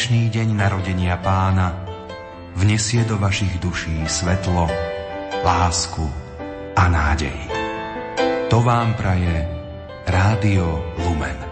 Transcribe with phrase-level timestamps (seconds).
[0.00, 1.76] dnešný deň narodenia pána
[2.56, 4.64] vnesie do vašich duší svetlo,
[5.44, 6.08] lásku
[6.72, 7.36] a nádej.
[8.48, 9.44] To vám praje
[10.08, 11.49] Rádio Lumen.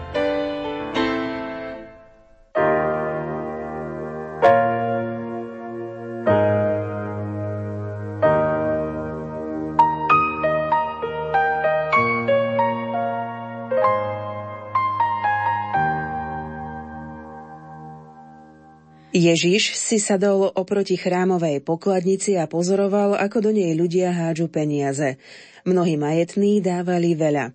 [19.19, 25.19] Ježiš si sadol oproti chrámovej pokladnici a pozoroval, ako do nej ľudia hádžu peniaze.
[25.67, 27.51] Mnohí majetní dávali veľa.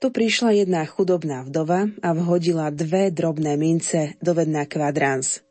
[0.00, 5.44] Tu prišla jedna chudobná vdova a vhodila dve drobné mince do vedna kvadrans.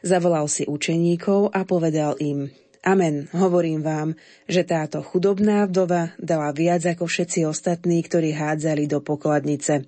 [0.00, 2.48] Zavolal si učeníkov a povedal im,
[2.80, 4.16] Amen, hovorím vám,
[4.48, 9.84] že táto chudobná vdova dala viac ako všetci ostatní, ktorí hádzali do pokladnice.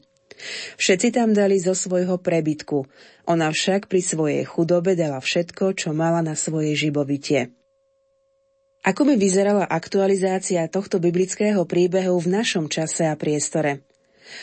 [0.80, 2.84] Všetci tam dali zo svojho prebytku,
[3.24, 7.54] ona však pri svojej chudobe dala všetko, čo mala na svoje živobytie.
[8.84, 13.80] Ako by vyzerala aktualizácia tohto biblického príbehu v našom čase a priestore?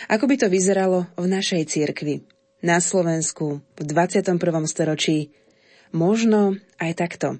[0.09, 2.25] Ako by to vyzeralo v našej cirkvi?
[2.65, 4.37] Na Slovensku v 21.
[4.65, 5.33] storočí?
[5.93, 7.37] Možno aj takto.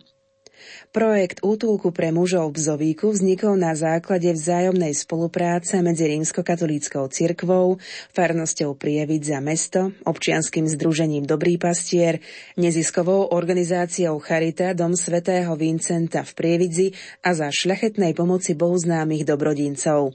[0.91, 7.79] Projekt útulku pre mužov v Zovíku vznikol na základe vzájomnej spolupráce medzi rímskokatolíckou cirkvou,
[8.11, 12.19] farnosťou Prievid za mesto, občianským združením Dobrý pastier,
[12.59, 16.91] neziskovou organizáciou Charita Dom svätého Vincenta v Prievidzi
[17.23, 20.11] a za šľachetnej pomoci bohuznámych dobrodincov.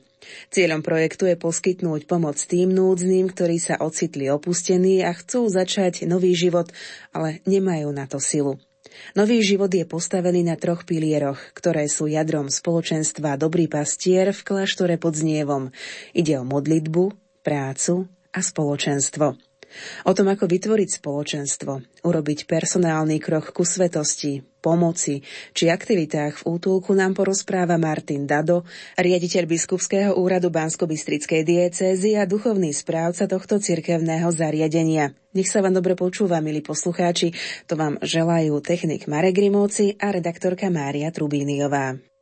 [0.53, 6.37] Cieľom projektu je poskytnúť pomoc tým núdznym, ktorí sa ocitli opustení a chcú začať nový
[6.37, 6.69] život,
[7.17, 8.61] ale nemajú na to silu.
[9.15, 14.99] Nový život je postavený na troch pilieroch, ktoré sú jadrom spoločenstva Dobrý pastier v kláštore
[14.99, 15.71] pod Znievom.
[16.13, 17.15] Ide o modlitbu,
[17.47, 19.46] prácu a spoločenstvo.
[20.09, 25.23] O tom, ako vytvoriť spoločenstvo, urobiť personálny krok ku svetosti, pomoci
[25.55, 28.67] či aktivitách v útulku nám porozpráva Martin Dado,
[28.99, 35.15] riaditeľ biskupského úradu Bansko-Bystrickej diecézy a duchovný správca tohto cirkevného zariadenia.
[35.37, 37.37] Nech sa vám dobre počúva, milí poslucháči,
[37.71, 42.16] to vám želajú technik Marek Grimovci a redaktorka Mária Trubíniová.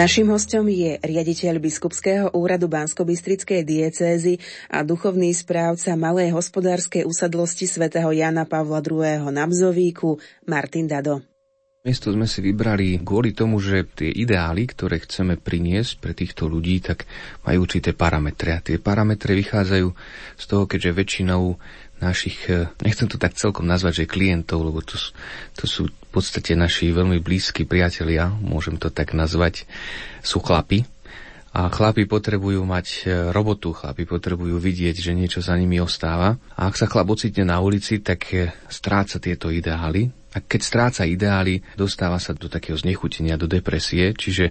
[0.00, 4.40] Naším hostom je riaditeľ biskupského úradu Bansko-Bystrickej diecézy
[4.72, 9.28] a duchovný správca Malej hospodárskej usadlosti svätého Jana Pavla II.
[9.28, 10.16] na Bzovíku
[10.48, 11.20] Martin Dado.
[11.84, 16.80] Miesto sme si vybrali kvôli tomu, že tie ideály, ktoré chceme priniesť pre týchto ľudí,
[16.80, 17.04] tak
[17.44, 18.56] majú určité parametre.
[18.56, 19.88] A tie parametre vychádzajú
[20.40, 21.60] z toho, keďže väčšinou
[22.00, 24.96] našich, eh, nechcem to tak celkom nazvať, že klientov, lebo to,
[25.60, 29.62] to sú v podstate naši veľmi blízki priatelia, môžem to tak nazvať,
[30.26, 30.82] sú chlapi.
[31.54, 36.34] A chlapi potrebujú mať eh, robotu, chlapi potrebujú vidieť, že niečo za nimi ostáva.
[36.58, 40.10] A ak sa chlap ocitne na ulici, tak eh, stráca tieto ideály.
[40.34, 44.14] A keď stráca ideály, dostáva sa do takého znechutenia, do depresie.
[44.14, 44.50] Čiže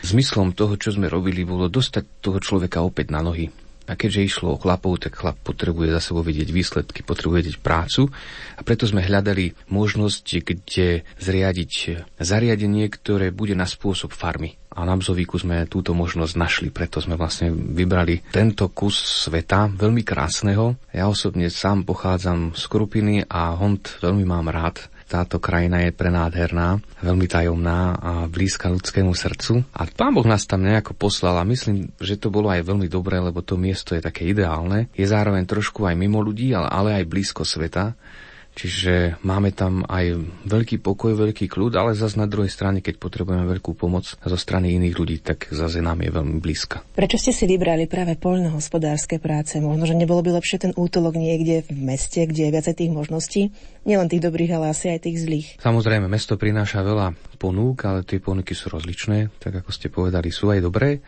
[0.00, 4.54] zmyslom toho, čo sme robili, bolo dostať toho človeka opäť na nohy a keďže išlo
[4.54, 8.10] o chlapov, tak chlap potrebuje za sebou vidieť výsledky, potrebuje vidieť prácu
[8.58, 11.72] a preto sme hľadali možnosť, kde zriadiť
[12.18, 14.58] zariadenie, ktoré bude na spôsob farmy.
[14.76, 20.04] A na Bzovíku sme túto možnosť našli, preto sme vlastne vybrali tento kus sveta, veľmi
[20.04, 20.76] krásneho.
[20.92, 26.82] Ja osobne sám pochádzam z Krupiny a Hond veľmi mám rád táto krajina je prenádherná,
[26.98, 29.62] veľmi tajomná a blízka ľudskému srdcu.
[29.70, 33.22] A pán Boh nás tam nejako poslal a myslím, že to bolo aj veľmi dobré,
[33.22, 34.90] lebo to miesto je také ideálne.
[34.98, 37.94] Je zároveň trošku aj mimo ľudí, ale, aj blízko sveta.
[38.56, 40.16] Čiže máme tam aj
[40.48, 44.72] veľký pokoj, veľký kľud, ale zase na druhej strane, keď potrebujeme veľkú pomoc zo strany
[44.80, 46.80] iných ľudí, tak zase nám je veľmi blízka.
[46.96, 49.60] Prečo ste si vybrali práve poľnohospodárske práce?
[49.60, 53.52] Možno, že nebolo by lepšie ten útolok niekde v meste, kde je viacej tých možností?
[53.84, 55.48] Nielen tých dobrých, ale asi aj tých zlých.
[55.60, 60.48] Samozrejme, mesto prináša veľa ponúk, ale tie ponuky sú rozličné, tak ako ste povedali, sú
[60.48, 61.04] aj dobré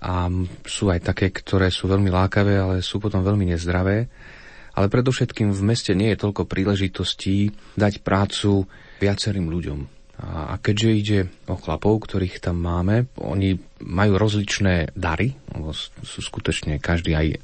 [0.00, 0.32] a
[0.64, 4.08] sú aj také, ktoré sú veľmi lákavé, ale sú potom veľmi nezdravé
[4.76, 8.68] ale predovšetkým v meste nie je toľko príležitostí dať prácu
[9.00, 9.96] viacerým ľuďom.
[10.16, 16.80] A keďže ide o chlapov, ktorých tam máme, oni majú rozličné dary, lebo sú skutočne
[16.80, 17.36] každý aj,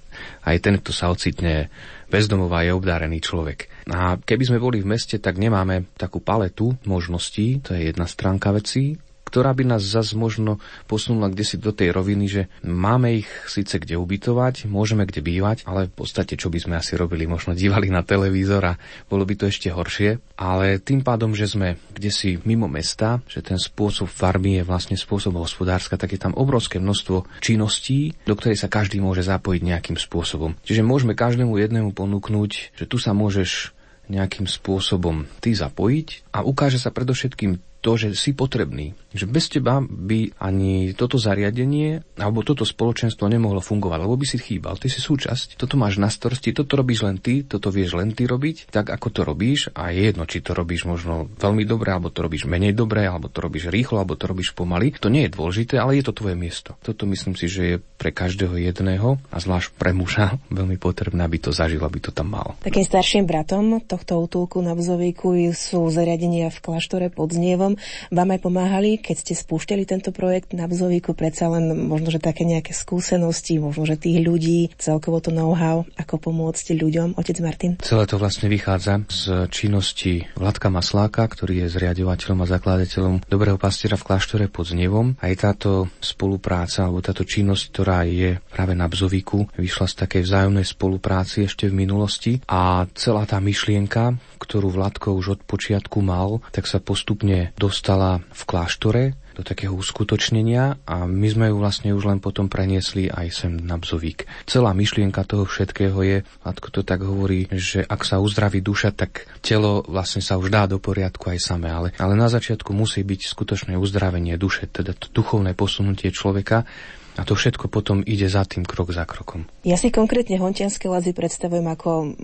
[0.49, 1.69] aj ten, kto sa ocitne
[2.09, 3.69] bezdomová, je obdárený človek.
[3.93, 8.49] A keby sme boli v meste, tak nemáme takú paletu možností, to je jedna stránka
[8.57, 8.97] vecí,
[9.33, 13.81] ktorá by nás zase možno posunula kde si do tej roviny, že máme ich síce
[13.81, 17.89] kde ubytovať, môžeme kde bývať, ale v podstate čo by sme asi robili, možno dívali
[17.89, 20.21] na televízor a bolo by to ešte horšie.
[20.37, 25.01] Ale tým pádom, že sme kde si mimo mesta, že ten spôsob farmy je vlastne
[25.01, 29.97] spôsob hospodárska, tak je tam obrovské množstvo činností, do ktorej sa každý môže zapojiť nejakým
[29.97, 30.61] spôsobom.
[30.61, 33.73] Čiže môžeme každému jednému ponúknuť, že tu sa môžeš
[34.11, 38.95] nejakým spôsobom ty zapojiť a ukáže sa predovšetkým to, že si potrebný.
[39.11, 44.39] Že bez teba by ani toto zariadenie alebo toto spoločenstvo nemohlo fungovať, lebo by si
[44.39, 44.79] chýbal.
[44.79, 48.31] Ty si súčasť, toto máš na starosti, toto robíš len ty, toto vieš len ty
[48.31, 52.15] robiť, tak ako to robíš a je jedno, či to robíš možno veľmi dobre, alebo
[52.15, 54.95] to robíš menej dobre, alebo to robíš rýchlo, alebo to robíš pomaly.
[55.03, 56.79] To nie je dôležité, ale je to tvoje miesto.
[56.87, 61.43] Toto myslím si, že je pre každého jedného a zvlášť pre muža veľmi potrebné, aby
[61.43, 62.55] to zažil, aby to tam mal.
[62.63, 67.72] Takým starším bratom tohto útulku na Bzovíku sú zariadenia v kláštore pod Znievom
[68.09, 72.47] vám aj pomáhali, keď ste spúšťali tento projekt na Bzovíku, predsa len možno, že také
[72.47, 77.19] nejaké skúsenosti, možno, že tých ľudí, celkovo to know-how, ako pomôcť ľuďom.
[77.19, 77.79] Otec Martin?
[77.83, 83.97] Celé to vlastne vychádza z činnosti Vladka Masláka, ktorý je zriadovateľom a zakladateľom Dobrého pastiera
[83.97, 85.15] v kláštore pod Znevom.
[85.21, 90.67] Aj táto spolupráca, alebo táto činnosť, ktorá je práve na Bzovíku, vyšla z takej vzájomnej
[90.67, 96.67] spolupráci ešte v minulosti a celá tá myšlienka, ktorú Vladko už od počiatku mal, tak
[96.67, 102.21] sa postupne dostala v kláštore do takého uskutočnenia a my sme ju vlastne už len
[102.21, 104.29] potom preniesli aj sem na Bzovík.
[104.45, 109.25] Celá myšlienka toho všetkého je, Vladko to tak hovorí, že ak sa uzdraví duša, tak
[109.41, 113.21] telo vlastne sa už dá do poriadku aj samé, ale, ale na začiatku musí byť
[113.33, 116.69] skutočné uzdravenie duše, teda to duchovné posunutie človeka
[117.17, 119.45] a to všetko potom ide za tým krok za krokom.
[119.63, 122.17] Ja si konkrétne Hontianské lazy predstavujem ako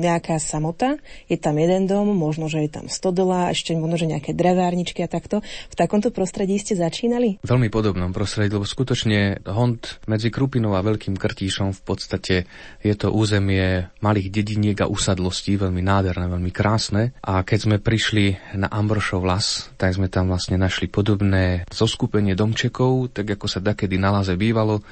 [0.00, 0.96] nejaká samota.
[1.26, 5.10] Je tam jeden dom, možno, že je tam stodola, ešte možno, že nejaké drevárničky a
[5.10, 5.42] takto.
[5.44, 7.42] V takomto prostredí ste začínali?
[7.42, 12.34] V veľmi podobnom prostredí, lebo skutočne Hont medzi Krupinou a Veľkým Krtíšom v podstate
[12.80, 17.12] je to územie malých dediniek a usadlostí, veľmi nádherné, veľmi krásne.
[17.20, 23.12] A keď sme prišli na Ambrošov las, tak sme tam vlastne našli podobné zoskupenie domčekov,
[23.12, 24.84] tak ako sa dakedy na bývalo.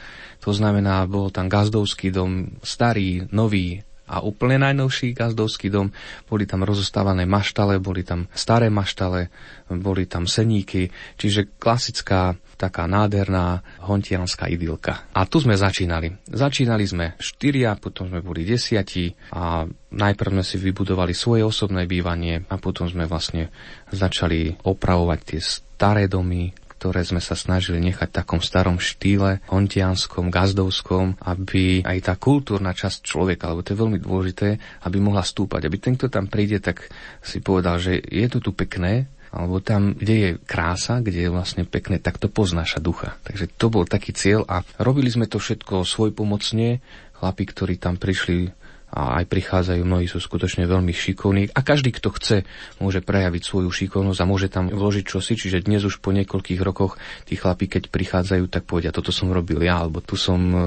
[0.45, 5.89] To znamená, bol tam gazdovský dom, starý, nový a úplne najnovší gazdovský dom.
[6.29, 9.33] Boli tam rozostávané maštale, boli tam staré maštale,
[9.73, 15.09] boli tam seníky, čiže klasická taká nádherná hontianská idylka.
[15.17, 16.13] A tu sme začínali.
[16.29, 22.45] Začínali sme štyria, potom sme boli desiatí a najprv sme si vybudovali svoje osobné bývanie
[22.47, 23.49] a potom sme vlastne
[23.91, 26.53] začali opravovať tie staré domy,
[26.85, 32.77] ktoré sme sa snažili nechať v takom starom štýle, hontianskom, gazdovskom, aby aj tá kultúrna
[32.77, 35.65] časť človeka, lebo to je veľmi dôležité, aby mohla stúpať.
[35.65, 36.93] Aby ten, kto tam príde, tak
[37.25, 41.65] si povedal, že je to tu pekné, alebo tam, kde je krása, kde je vlastne
[41.65, 43.17] pekné, tak to poznáša ducha.
[43.25, 46.85] Takže to bol taký cieľ a robili sme to všetko svojpomocne.
[47.17, 48.53] Chlapi, ktorí tam prišli
[48.95, 51.51] a aj prichádzajú, mnohí sú skutočne veľmi šikovní.
[51.51, 52.47] A každý, kto chce,
[52.79, 56.95] môže prejaviť svoju šikovnosť a môže tam vložiť čosi, čiže dnes už po niekoľkých rokoch
[57.27, 60.59] tí chlapi, keď prichádzajú, tak povedia, toto som robil ja, alebo tu som e,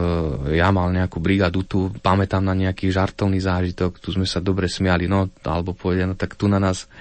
[0.60, 5.08] ja mal nejakú brigadu, tu pamätám na nejaký žartovný zážitok, tu sme sa dobre smiali,
[5.08, 6.92] no, alebo povedia, no tak tu na nás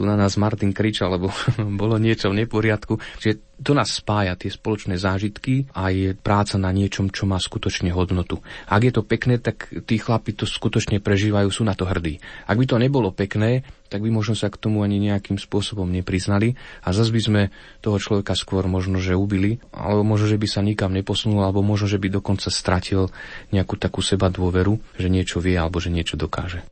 [0.00, 1.28] tu na nás Martin kričal, lebo
[1.80, 2.96] bolo niečo v neporiadku.
[3.20, 7.92] Čiže to nás spája, tie spoločné zážitky a je práca na niečom, čo má skutočne
[7.92, 8.40] hodnotu.
[8.64, 12.24] Ak je to pekné, tak tí chlapi to skutočne prežívajú, sú na to hrdí.
[12.48, 16.56] Ak by to nebolo pekné, tak by možno sa k tomu ani nejakým spôsobom nepriznali
[16.80, 17.42] a zase by sme
[17.84, 21.92] toho človeka skôr možno, že ubili, alebo možno, že by sa nikam neposunul, alebo možno,
[21.92, 23.12] že by dokonca stratil
[23.52, 26.64] nejakú takú seba dôveru, že niečo vie alebo že niečo dokáže.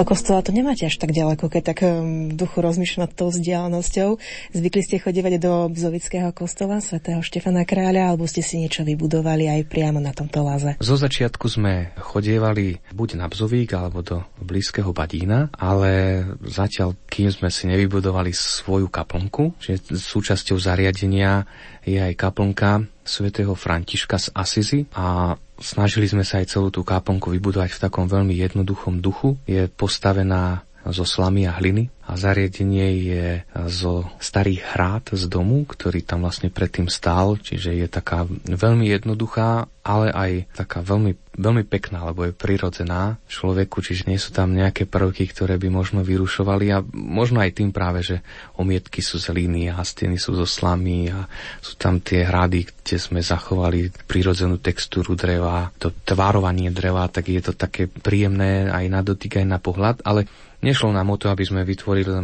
[0.00, 4.16] Do kostola to nemáte až tak ďaleko, keď tak v duchu rozmýšľam nad tou vzdialenosťou.
[4.56, 9.68] Zvykli ste chodívať do Bzovického kostola svätého Štefana Kráľa, alebo ste si niečo vybudovali aj
[9.68, 10.80] priamo na tomto láze?
[10.80, 17.46] Zo začiatku sme chodievali buď na Bzovík, alebo do blízkeho Badína, ale zatiaľ, kým sme
[17.54, 21.46] si nevybudovali svoju kaplnku, že súčasťou zariadenia
[21.86, 27.30] je aj kaplnka svätého Františka z Asizi a snažili sme sa aj celú tú kaplnku
[27.30, 29.38] vybudovať v takom veľmi jednoduchom duchu.
[29.46, 31.90] Je postavená zo slamy a hliny.
[32.10, 33.26] A zariadenie je
[33.70, 39.70] zo starých hrát z domu, ktorý tam vlastne predtým stál, čiže je taká veľmi jednoduchá,
[39.86, 44.90] ale aj taká veľmi, veľmi pekná, lebo je prirodzená človeku, čiže nie sú tam nejaké
[44.90, 46.66] prvky, ktoré by možno vyrušovali.
[46.74, 48.26] A možno aj tým práve, že
[48.58, 51.30] omietky sú z hliny a steny sú zo slamy a
[51.62, 57.38] sú tam tie hrady, kde sme zachovali prirodzenú textúru dreva, to tvárovanie dreva, tak je
[57.38, 60.26] to také príjemné aj na dotyk, aj na pohľad, ale
[60.60, 62.20] Nešlo nám o to, aby sme vytvorili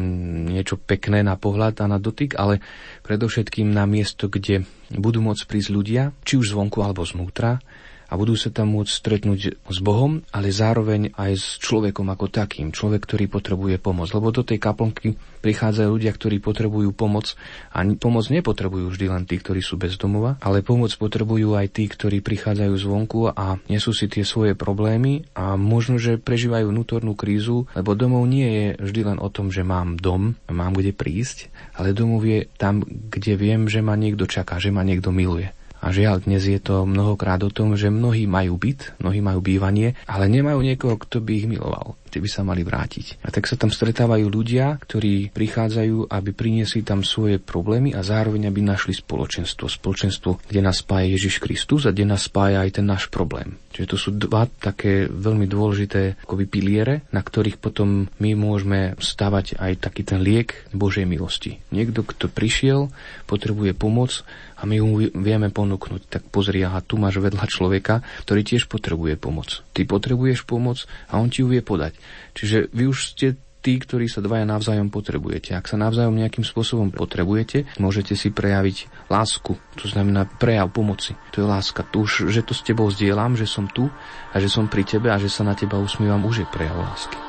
[0.52, 2.60] niečo pekné na pohľad a na dotyk, ale
[3.00, 7.64] predovšetkým na miesto, kde budú môcť prísť ľudia, či už zvonku alebo znútra,
[8.06, 12.70] a budú sa tam môcť stretnúť s Bohom, ale zároveň aj s človekom ako takým,
[12.70, 14.08] človek, ktorý potrebuje pomoc.
[14.14, 17.38] Lebo do tej kaplnky prichádzajú ľudia, ktorí potrebujú pomoc
[17.70, 21.86] a pomoc nepotrebujú vždy len tí, ktorí sú bez domova, ale pomoc potrebujú aj tí,
[21.86, 27.70] ktorí prichádzajú zvonku a nesú si tie svoje problémy a možno, že prežívajú vnútornú krízu,
[27.78, 31.94] lebo domov nie je vždy len o tom, že mám dom, mám kde prísť, ale
[31.94, 35.54] domov je tam, kde viem, že ma niekto čaká, že ma niekto miluje.
[35.84, 39.94] A žiaľ, dnes je to mnohokrát o tom, že mnohí majú byt, mnohí majú bývanie,
[40.08, 43.20] ale nemajú niekoho, kto by ich miloval tí by sa mali vrátiť.
[43.20, 48.48] A tak sa tam stretávajú ľudia, ktorí prichádzajú, aby priniesli tam svoje problémy a zároveň
[48.48, 49.68] aby našli spoločenstvo.
[49.68, 53.60] Spoločenstvo, kde nás spája Ježiš Kristus a kde nás spája aj ten náš problém.
[53.76, 59.60] Čiže to sú dva také veľmi dôležité akoby piliere, na ktorých potom my môžeme stavať
[59.60, 61.60] aj taký ten liek Božej milosti.
[61.68, 62.88] Niekto, kto prišiel,
[63.28, 64.24] potrebuje pomoc
[64.66, 66.10] my mu vieme ponúknuť.
[66.10, 69.62] Tak pozri, aha, tu máš vedľa človeka, ktorý tiež potrebuje pomoc.
[69.70, 71.94] Ty potrebuješ pomoc a on ti ju vie podať.
[72.34, 73.26] Čiže vy už ste
[73.66, 75.50] tí, ktorí sa dvaja navzájom potrebujete.
[75.58, 79.58] Ak sa navzájom nejakým spôsobom potrebujete, môžete si prejaviť lásku.
[79.82, 81.18] To znamená prejav pomoci.
[81.34, 81.82] To je láska.
[81.82, 83.90] Tu už, že to s tebou zdieľam, že som tu
[84.30, 87.25] a že som pri tebe a že sa na teba usmievam, už je prejav lásky.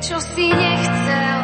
[0.00, 1.35] čo si nechcel.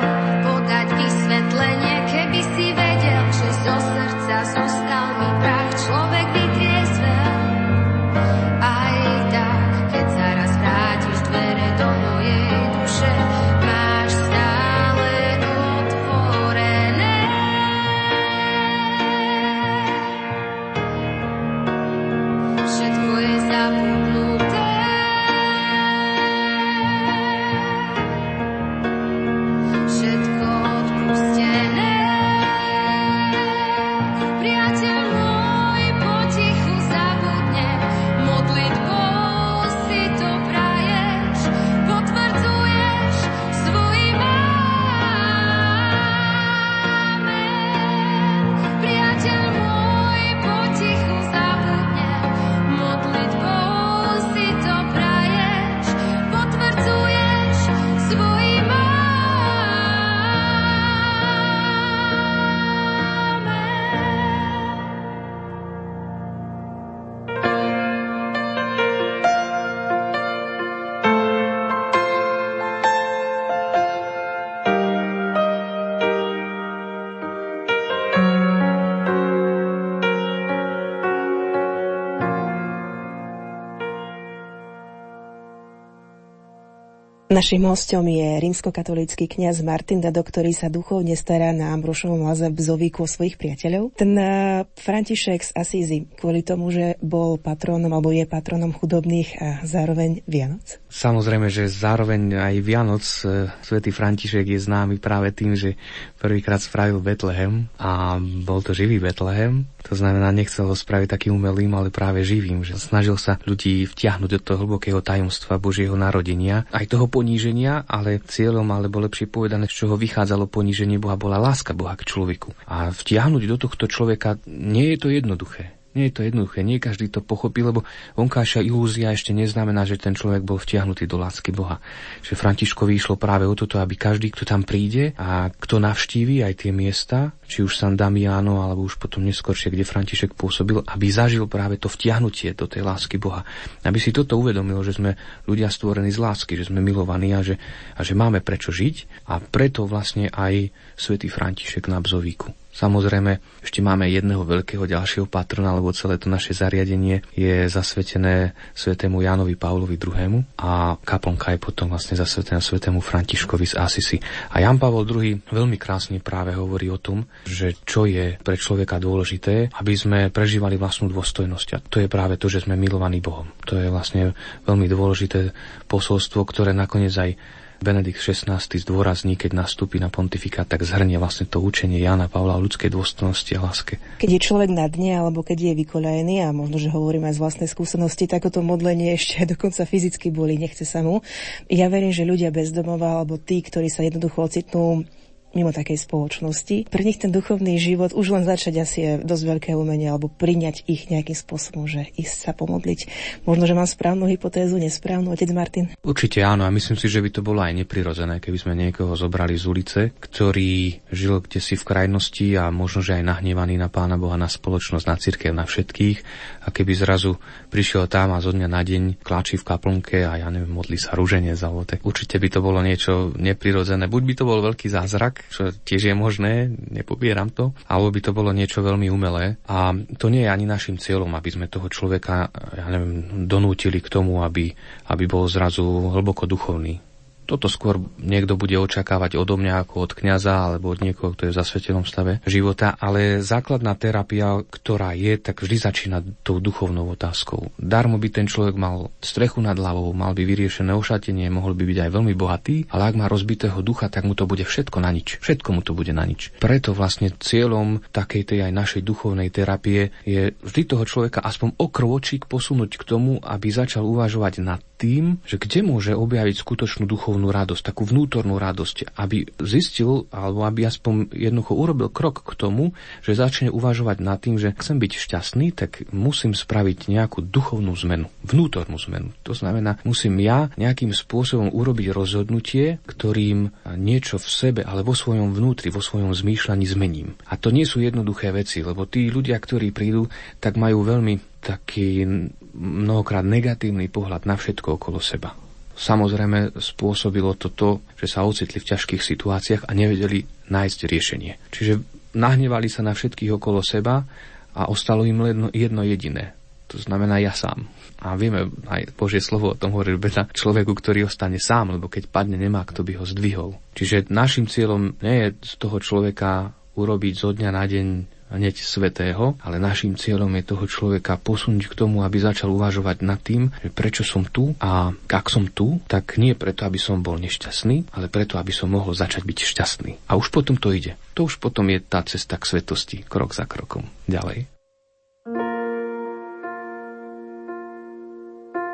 [87.32, 92.60] Našim hostom je rímskokatolícky kňaz Martin Dado, ktorý sa duchovne stará na Ambrošovom laze v
[92.60, 93.96] Zovíku o svojich priateľov.
[93.96, 99.48] Ten uh, František z Asízy, kvôli tomu, že bol patrónom alebo je patrónom chudobných a
[99.64, 100.76] zároveň Vianoc?
[100.92, 105.80] Samozrejme, že zároveň aj Vianoc uh, svätý František je známy práve tým, že
[106.22, 109.66] prvýkrát spravil Betlehem a bol to živý Betlehem.
[109.90, 114.30] To znamená, nechcel ho spraviť takým umelým, ale práve živým, že snažil sa ľudí vtiahnuť
[114.30, 119.82] do toho hlbokého tajomstva Božieho narodenia, aj toho poníženia, ale cieľom, alebo lepšie povedané, z
[119.82, 122.54] čoho vychádzalo poníženie Boha, bola láska Boha k človeku.
[122.70, 125.81] A vtiahnuť do tohto človeka nie je to jednoduché.
[125.92, 127.84] Nie je to jednoduché, nie každý to pochopí, lebo
[128.16, 131.84] vonkajšia ilúzia ešte neznamená, že ten človek bol vtiahnutý do lásky Boha.
[132.24, 136.64] Že Františkovi išlo práve o toto, aby každý, kto tam príde a kto navštíví aj
[136.64, 141.44] tie miesta, či už San Damiano, alebo už potom neskôršie, kde František pôsobil, aby zažil
[141.44, 143.44] práve to vtiahnutie do tej lásky Boha.
[143.84, 147.60] Aby si toto uvedomil, že sme ľudia stvorení z lásky, že sme milovaní a že,
[147.92, 152.61] a že máme prečo žiť a preto vlastne aj svätý František na Bzovíku.
[152.72, 159.20] Samozrejme, ešte máme jedného veľkého ďalšieho patrona, lebo celé to naše zariadenie je zasvetené svetému
[159.20, 160.40] Jánovi Pavlovi II.
[160.56, 164.16] a kaplnka je potom vlastne zasvetená svetému Františkovi z Asisi.
[164.56, 168.96] A Jan Pavol II veľmi krásne práve hovorí o tom, že čo je pre človeka
[168.96, 171.68] dôležité, aby sme prežívali vlastnú dôstojnosť.
[171.76, 173.52] A to je práve to, že sme milovaní Bohom.
[173.68, 174.32] To je vlastne
[174.64, 175.52] veľmi dôležité
[175.92, 177.36] posolstvo, ktoré nakoniec aj
[177.82, 182.64] Benedikt XVI zdôrazní, keď nastúpi na pontifikát, tak zhrnie vlastne to učenie Jana Pavla o
[182.64, 183.98] ľudskej dôstojnosti a láske.
[184.22, 187.42] Keď je človek na dne, alebo keď je vykoľajený, a možno, že hovorím aj z
[187.42, 191.20] vlastnej skúsenosti, tak to modlenie ešte dokonca fyzicky boli, nechce sa mu.
[191.66, 195.04] Ja verím, že ľudia bezdomova, alebo tí, ktorí sa jednoducho ocitnú
[195.52, 196.88] mimo takej spoločnosti.
[196.88, 200.88] Pre nich ten duchovný život už len začať asi je dosť veľké umenie, alebo priňať
[200.88, 203.00] ich nejakým spôsobom, že ísť sa pomodliť.
[203.44, 205.84] Možno, že mám správnu hypotézu, nesprávnu, otec Martin?
[206.00, 209.58] Určite áno a myslím si, že by to bolo aj neprirodzené, keby sme niekoho zobrali
[209.58, 214.16] z ulice, ktorý žil kde si v krajnosti a možno, že aj nahnevaný na Pána
[214.16, 216.18] Boha, na spoločnosť, na církev, na všetkých
[216.64, 217.36] a keby zrazu
[217.68, 221.12] prišiel tam a zo dňa na deň kláči v kaplnke a ja neviem, modlí sa
[221.18, 221.72] rúženie za
[222.04, 224.06] Určite by to bolo niečo neprirodzené.
[224.06, 228.32] Buď by to bol veľký zázrak, čo tiež je možné, nepopieram to, alebo by to
[228.36, 229.56] bolo niečo veľmi umelé.
[229.66, 234.12] A to nie je ani našim cieľom, aby sme toho človeka, ja neviem, donútili k
[234.12, 234.70] tomu, aby,
[235.10, 237.11] aby bol zrazu hlboko duchovný
[237.52, 241.52] toto skôr niekto bude očakávať odo mňa ako od kňaza alebo od niekoho, kto je
[241.52, 247.76] v zasvetenom stave života, ale základná terapia, ktorá je, tak vždy začína tou duchovnou otázkou.
[247.76, 251.98] Darmo by ten človek mal strechu nad hlavou, mal by vyriešené ošatenie, mohol by byť
[252.08, 255.36] aj veľmi bohatý, ale ak má rozbitého ducha, tak mu to bude všetko na nič.
[255.44, 256.56] Všetko mu to bude na nič.
[256.56, 261.86] Preto vlastne cieľom takej tej aj našej duchovnej terapie je vždy toho človeka aspoň o
[261.92, 267.50] krôčik posunúť k tomu, aby začal uvažovať nad tým, že kde môže objaviť skutočnú duchovnú
[267.50, 272.94] radosť, takú vnútornú radosť, aby zistil, alebo aby aspoň jednoducho urobil krok k tomu,
[273.26, 278.30] že začne uvažovať nad tým, že chcem byť šťastný, tak musím spraviť nejakú duchovnú zmenu,
[278.46, 279.34] vnútornú zmenu.
[279.42, 285.50] To znamená, musím ja nejakým spôsobom urobiť rozhodnutie, ktorým niečo v sebe, ale vo svojom
[285.50, 287.34] vnútri, vo svojom zmýšľaní zmením.
[287.50, 290.30] A to nie sú jednoduché veci, lebo tí ľudia, ktorí prídu,
[290.62, 292.26] tak majú veľmi taký
[292.74, 295.52] mnohokrát negatívny pohľad na všetko okolo seba.
[295.92, 301.52] Samozrejme spôsobilo to to, že sa ocitli v ťažkých situáciách a nevedeli nájsť riešenie.
[301.68, 302.00] Čiže
[302.32, 304.24] nahnevali sa na všetkých okolo seba
[304.72, 306.56] a ostalo im jedno, jedno jediné.
[306.88, 307.88] To znamená ja sám.
[308.22, 312.30] A vieme, aj Božie slovo o tom hovorí, beda človeku, ktorý ostane sám, lebo keď
[312.30, 313.70] padne, nemá kto by ho zdvihol.
[313.98, 318.06] Čiže našim cieľom nie je z toho človeka urobiť zo dňa na deň
[318.52, 323.40] hneď svetého, ale našim cieľom je toho človeka posunúť k tomu, aby začal uvažovať nad
[323.40, 327.40] tým, že prečo som tu a ak som tu, tak nie preto, aby som bol
[327.40, 330.12] nešťastný, ale preto, aby som mohol začať byť šťastný.
[330.28, 331.16] A už potom to ide.
[331.34, 334.04] To už potom je tá cesta k svetosti, krok za krokom.
[334.28, 334.68] Ďalej.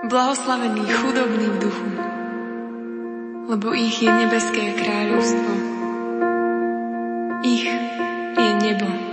[0.08, 1.88] Blahoslavení chudobní v duchu,
[3.52, 5.52] lebo ich je nebeské kráľovstvo.
[7.44, 7.68] Ich
[8.38, 9.07] je nebo.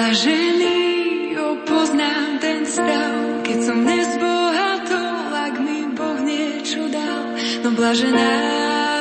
[0.00, 7.36] Blažený opoznám ten stav, keď som nezbohatol, ak mi Boh niečo dal.
[7.60, 8.32] No blažená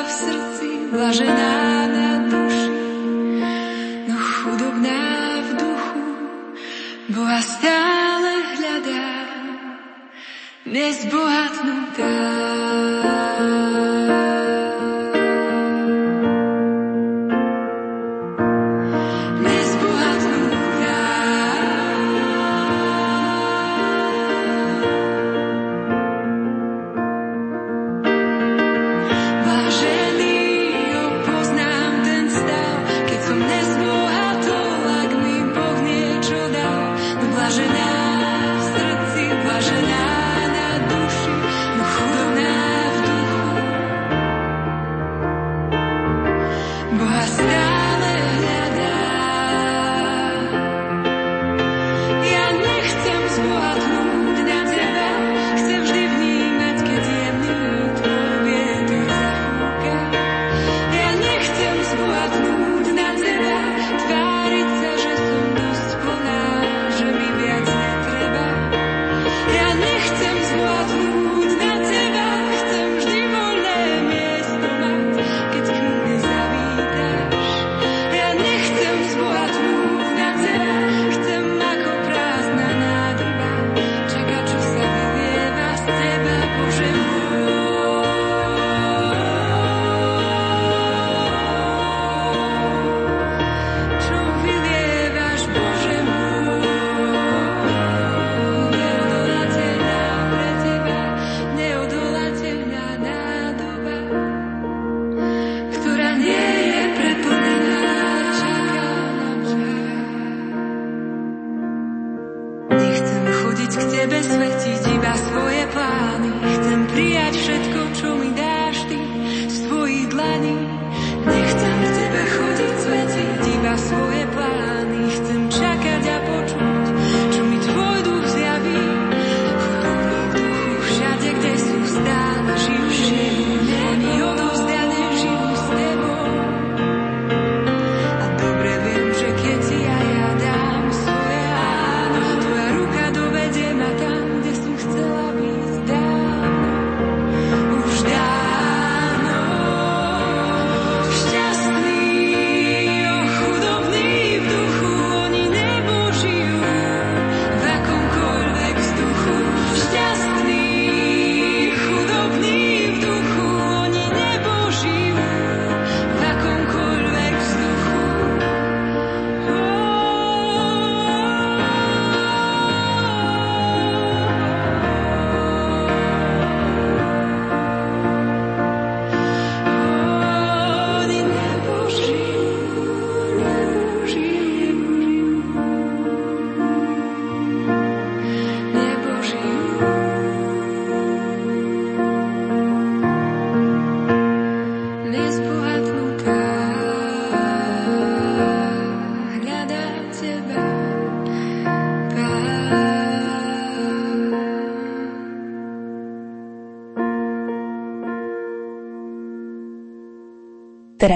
[0.03, 1.55] v srdci, blažená
[1.87, 2.75] na duši,
[4.11, 5.03] no chudobná
[5.39, 6.03] v duchu,
[7.15, 9.07] Boha stále hľadá,
[10.67, 12.11] nezbohatnutá.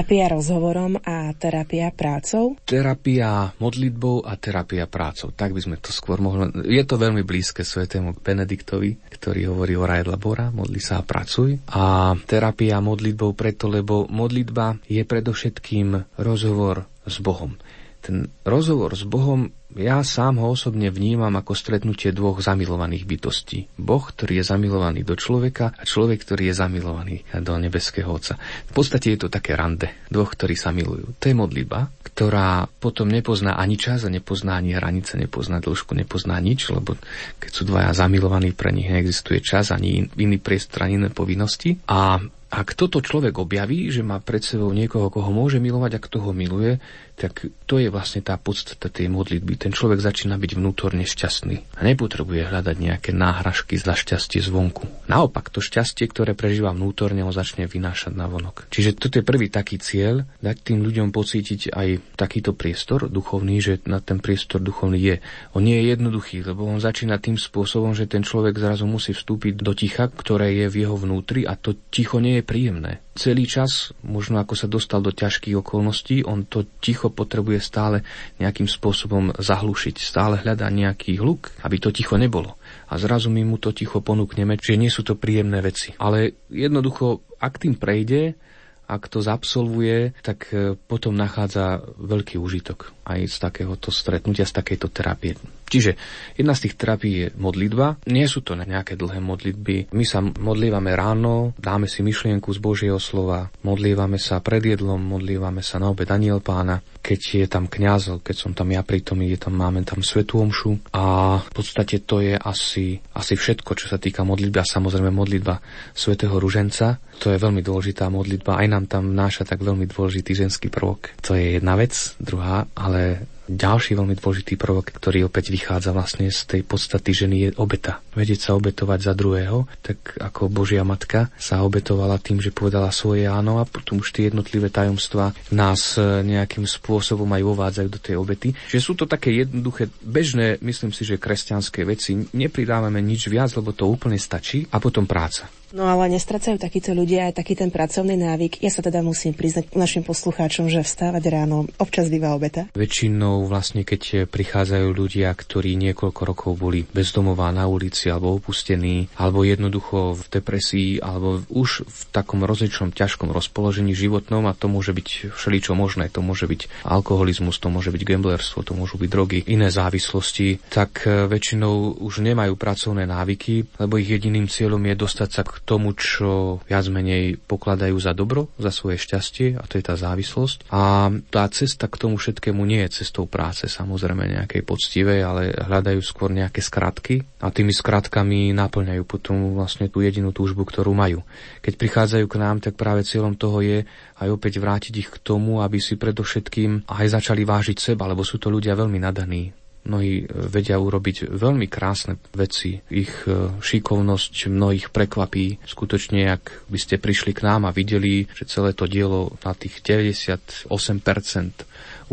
[0.04, 2.60] Terapia rozhovorom a terapia prácou?
[2.68, 5.32] Terapia modlitbou a terapia prácou.
[5.32, 6.52] Tak by sme to skôr mohli...
[6.68, 11.56] Je to veľmi blízke svetému Benediktovi, ktorý hovorí o raje labora, modli sa a pracuj.
[11.72, 17.56] A terapia modlitbou preto, lebo modlitba je predovšetkým rozhovor s Bohom.
[18.04, 23.72] Ten rozhovor s Bohom ja sám ho osobne vnímam ako stretnutie dvoch zamilovaných bytostí.
[23.80, 28.38] Boh, ktorý je zamilovaný do človeka a človek, ktorý je zamilovaný do nebeského Otca.
[28.70, 31.18] V podstate je to také rande dvoch, ktorí sa milujú.
[31.18, 36.38] To je modlitba, ktorá potom nepozná ani čas a nepozná ani hranice, nepozná dĺžku, nepozná
[36.38, 36.94] nič, lebo
[37.42, 41.82] keď sú dvaja zamilovaní, pre nich neexistuje čas ani iný priestor, ani iné povinnosti.
[41.90, 42.22] A
[42.54, 46.32] ak toto človek objaví, že má pred sebou niekoho, koho môže milovať a kto ho
[46.38, 46.78] miluje,
[47.14, 49.56] tak to je vlastne tá podstata tej modlitby.
[49.56, 54.90] Ten človek začína byť vnútorne šťastný a nepotrebuje hľadať nejaké náhražky za šťastie zvonku.
[55.06, 58.66] Naopak, to šťastie, ktoré prežíva vnútorne, ho začne vynášať na vonok.
[58.74, 63.80] Čiže toto je prvý taký cieľ, dať tým ľuďom pocítiť aj takýto priestor duchovný, že
[63.86, 65.16] na ten priestor duchovný je.
[65.54, 69.62] On nie je jednoduchý, lebo on začína tým spôsobom, že ten človek zrazu musí vstúpiť
[69.62, 73.94] do ticha, ktoré je v jeho vnútri a to ticho nie je príjemné celý čas,
[74.02, 78.06] možno ako sa dostal do ťažkých okolností, on to ticho potrebuje stále
[78.38, 82.56] nejakým spôsobom zahlušiť, stále hľadá nejaký hluk, aby to ticho nebolo.
[82.92, 85.96] A zrazu my mu to ticho ponúkneme, že nie sú to príjemné veci.
[85.98, 88.38] Ale jednoducho, ak tým prejde,
[88.84, 94.92] ak to zabsolvuje, tak e, potom nachádza veľký užitok aj z takéhoto stretnutia, z takejto
[94.92, 95.40] terapie.
[95.68, 95.98] Čiže
[96.38, 98.04] jedna z tých terapií je modlitba.
[98.10, 99.96] Nie sú to nejaké dlhé modlitby.
[99.96, 105.66] My sa modlívame ráno, dáme si myšlienku z Božieho slova, modlívame sa pred jedlom, modlívame
[105.66, 106.80] sa na obed Aniel pána.
[107.04, 110.80] Keď je tam kňaz, keď som tam ja prítomný, je tam, máme tam svetú omšu
[110.96, 115.60] a v podstate to je asi, asi všetko, čo sa týka modlitby a samozrejme modlitba
[115.92, 117.04] svätého Ruženca.
[117.20, 121.12] To je veľmi dôležitá modlitba, aj nám tam náša tak veľmi dôležitý ženský prvok.
[121.28, 121.92] To je jedna vec.
[122.24, 127.50] Druhá, ale ďalší veľmi dôležitý prvok, ktorý opäť vychádza vlastne z tej podstaty ženy je
[127.60, 128.00] obeta.
[128.16, 133.28] Vedieť sa obetovať za druhého, tak ako Božia Matka sa obetovala tým, že povedala svoje
[133.28, 138.16] áno a potom už tie jednotlivé tajomstvá nás e, nejakým spôsobom aj uvádzajú do tej
[138.20, 138.56] obety.
[138.72, 142.16] Že sú to také jednoduché, bežné, myslím si, že kresťanské veci.
[142.36, 145.63] Nepridávame nič viac, lebo to úplne stačí a potom práca.
[145.74, 148.62] No ale nestracajú takíto ľudia aj taký ten pracovný návyk.
[148.62, 152.70] Ja sa teda musím priznať našim poslucháčom, že vstávať ráno občas býva obeta.
[152.78, 159.42] Väčšinou vlastne, keď prichádzajú ľudia, ktorí niekoľko rokov boli bezdomová na ulici alebo opustení, alebo
[159.42, 165.34] jednoducho v depresii, alebo už v takom rozličnom ťažkom rozpoložení životnom a to môže byť
[165.34, 166.06] všeličo možné.
[166.14, 171.10] To môže byť alkoholizmus, to môže byť gamblerstvo, to môžu byť drogy, iné závislosti, tak
[171.10, 175.96] e, väčšinou už nemajú pracovné návyky, lebo ich jediným cieľom je dostať sa k tomu,
[175.96, 180.68] čo viac menej pokladajú za dobro, za svoje šťastie a to je tá závislosť.
[180.70, 186.04] A tá cesta k tomu všetkému nie je cestou práce, samozrejme nejakej poctivej, ale hľadajú
[186.04, 191.24] skôr nejaké skratky a tými skratkami naplňajú potom vlastne tú jedinú túžbu, ktorú majú.
[191.64, 193.88] Keď prichádzajú k nám, tak práve cieľom toho je
[194.20, 198.36] aj opäť vrátiť ich k tomu, aby si predovšetkým aj začali vážiť seba, lebo sú
[198.40, 202.80] to ľudia veľmi nadaní, Mnohí e, vedia urobiť veľmi krásne veci.
[202.88, 205.60] Ich e, šikovnosť mnohých prekvapí.
[205.68, 209.84] Skutočne, ak by ste prišli k nám a videli, že celé to dielo na tých
[209.84, 210.72] 98%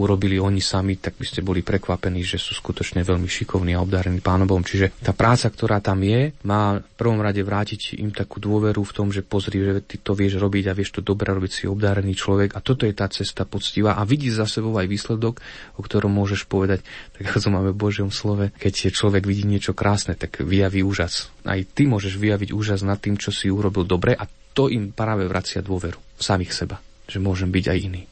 [0.00, 4.24] urobili oni sami, tak by ste boli prekvapení, že sú skutočne veľmi šikovní a obdarení
[4.24, 4.48] pánom.
[4.48, 8.92] Čiže tá práca, ktorá tam je, má v prvom rade vrátiť im takú dôveru v
[8.96, 12.16] tom, že pozri, že ty to vieš robiť a vieš to dobre robiť si obdarený
[12.16, 15.44] človek a toto je tá cesta poctivá a vidí za sebou aj výsledok,
[15.76, 16.80] o ktorom môžeš povedať,
[17.14, 21.28] tak ako to máme v Božiom slove, keď človek vidí niečo krásne, tak vyjaví úžas.
[21.44, 24.24] Aj ty môžeš vyjaviť úžas nad tým, čo si urobil dobre a
[24.56, 28.09] to im práve vracia dôveru samých seba, že môžem byť aj iný.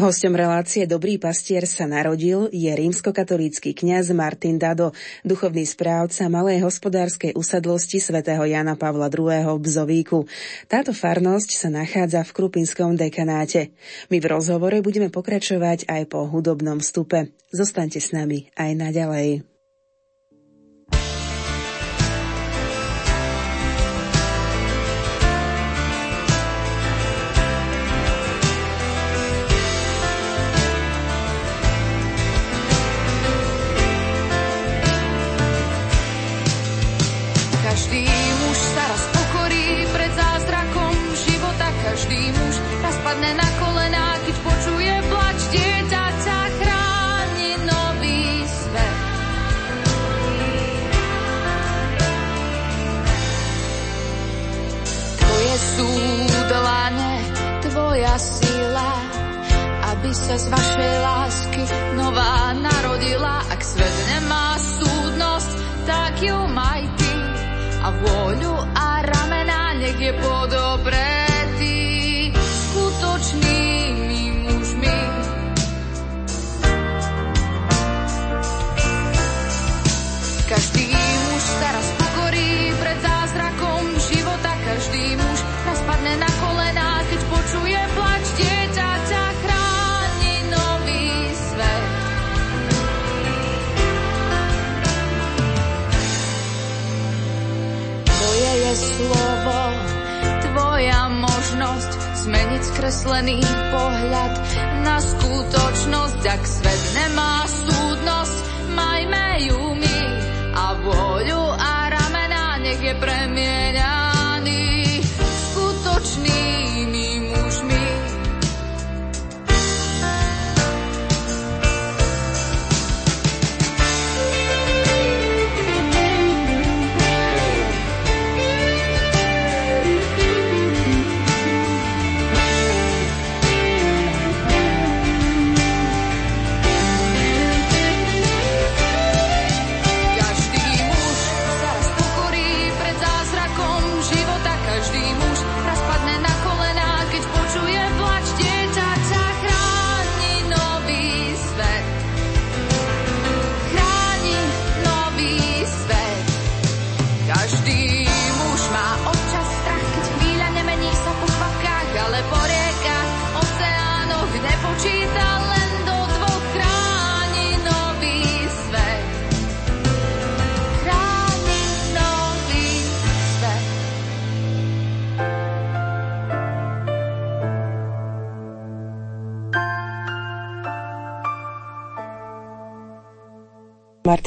[0.00, 4.96] Hostom relácie Dobrý pastier sa narodil je rímskokatolícky kňaz Martin Dado,
[5.28, 9.44] duchovný správca malej hospodárskej usadlosti svätého Jana Pavla II.
[9.44, 10.24] v Bzovíku.
[10.72, 13.76] Táto farnosť sa nachádza v Krupinskom dekanáte.
[14.08, 17.36] My v rozhovore budeme pokračovať aj po hudobnom stupe.
[17.52, 19.49] Zostaňte s nami aj naďalej.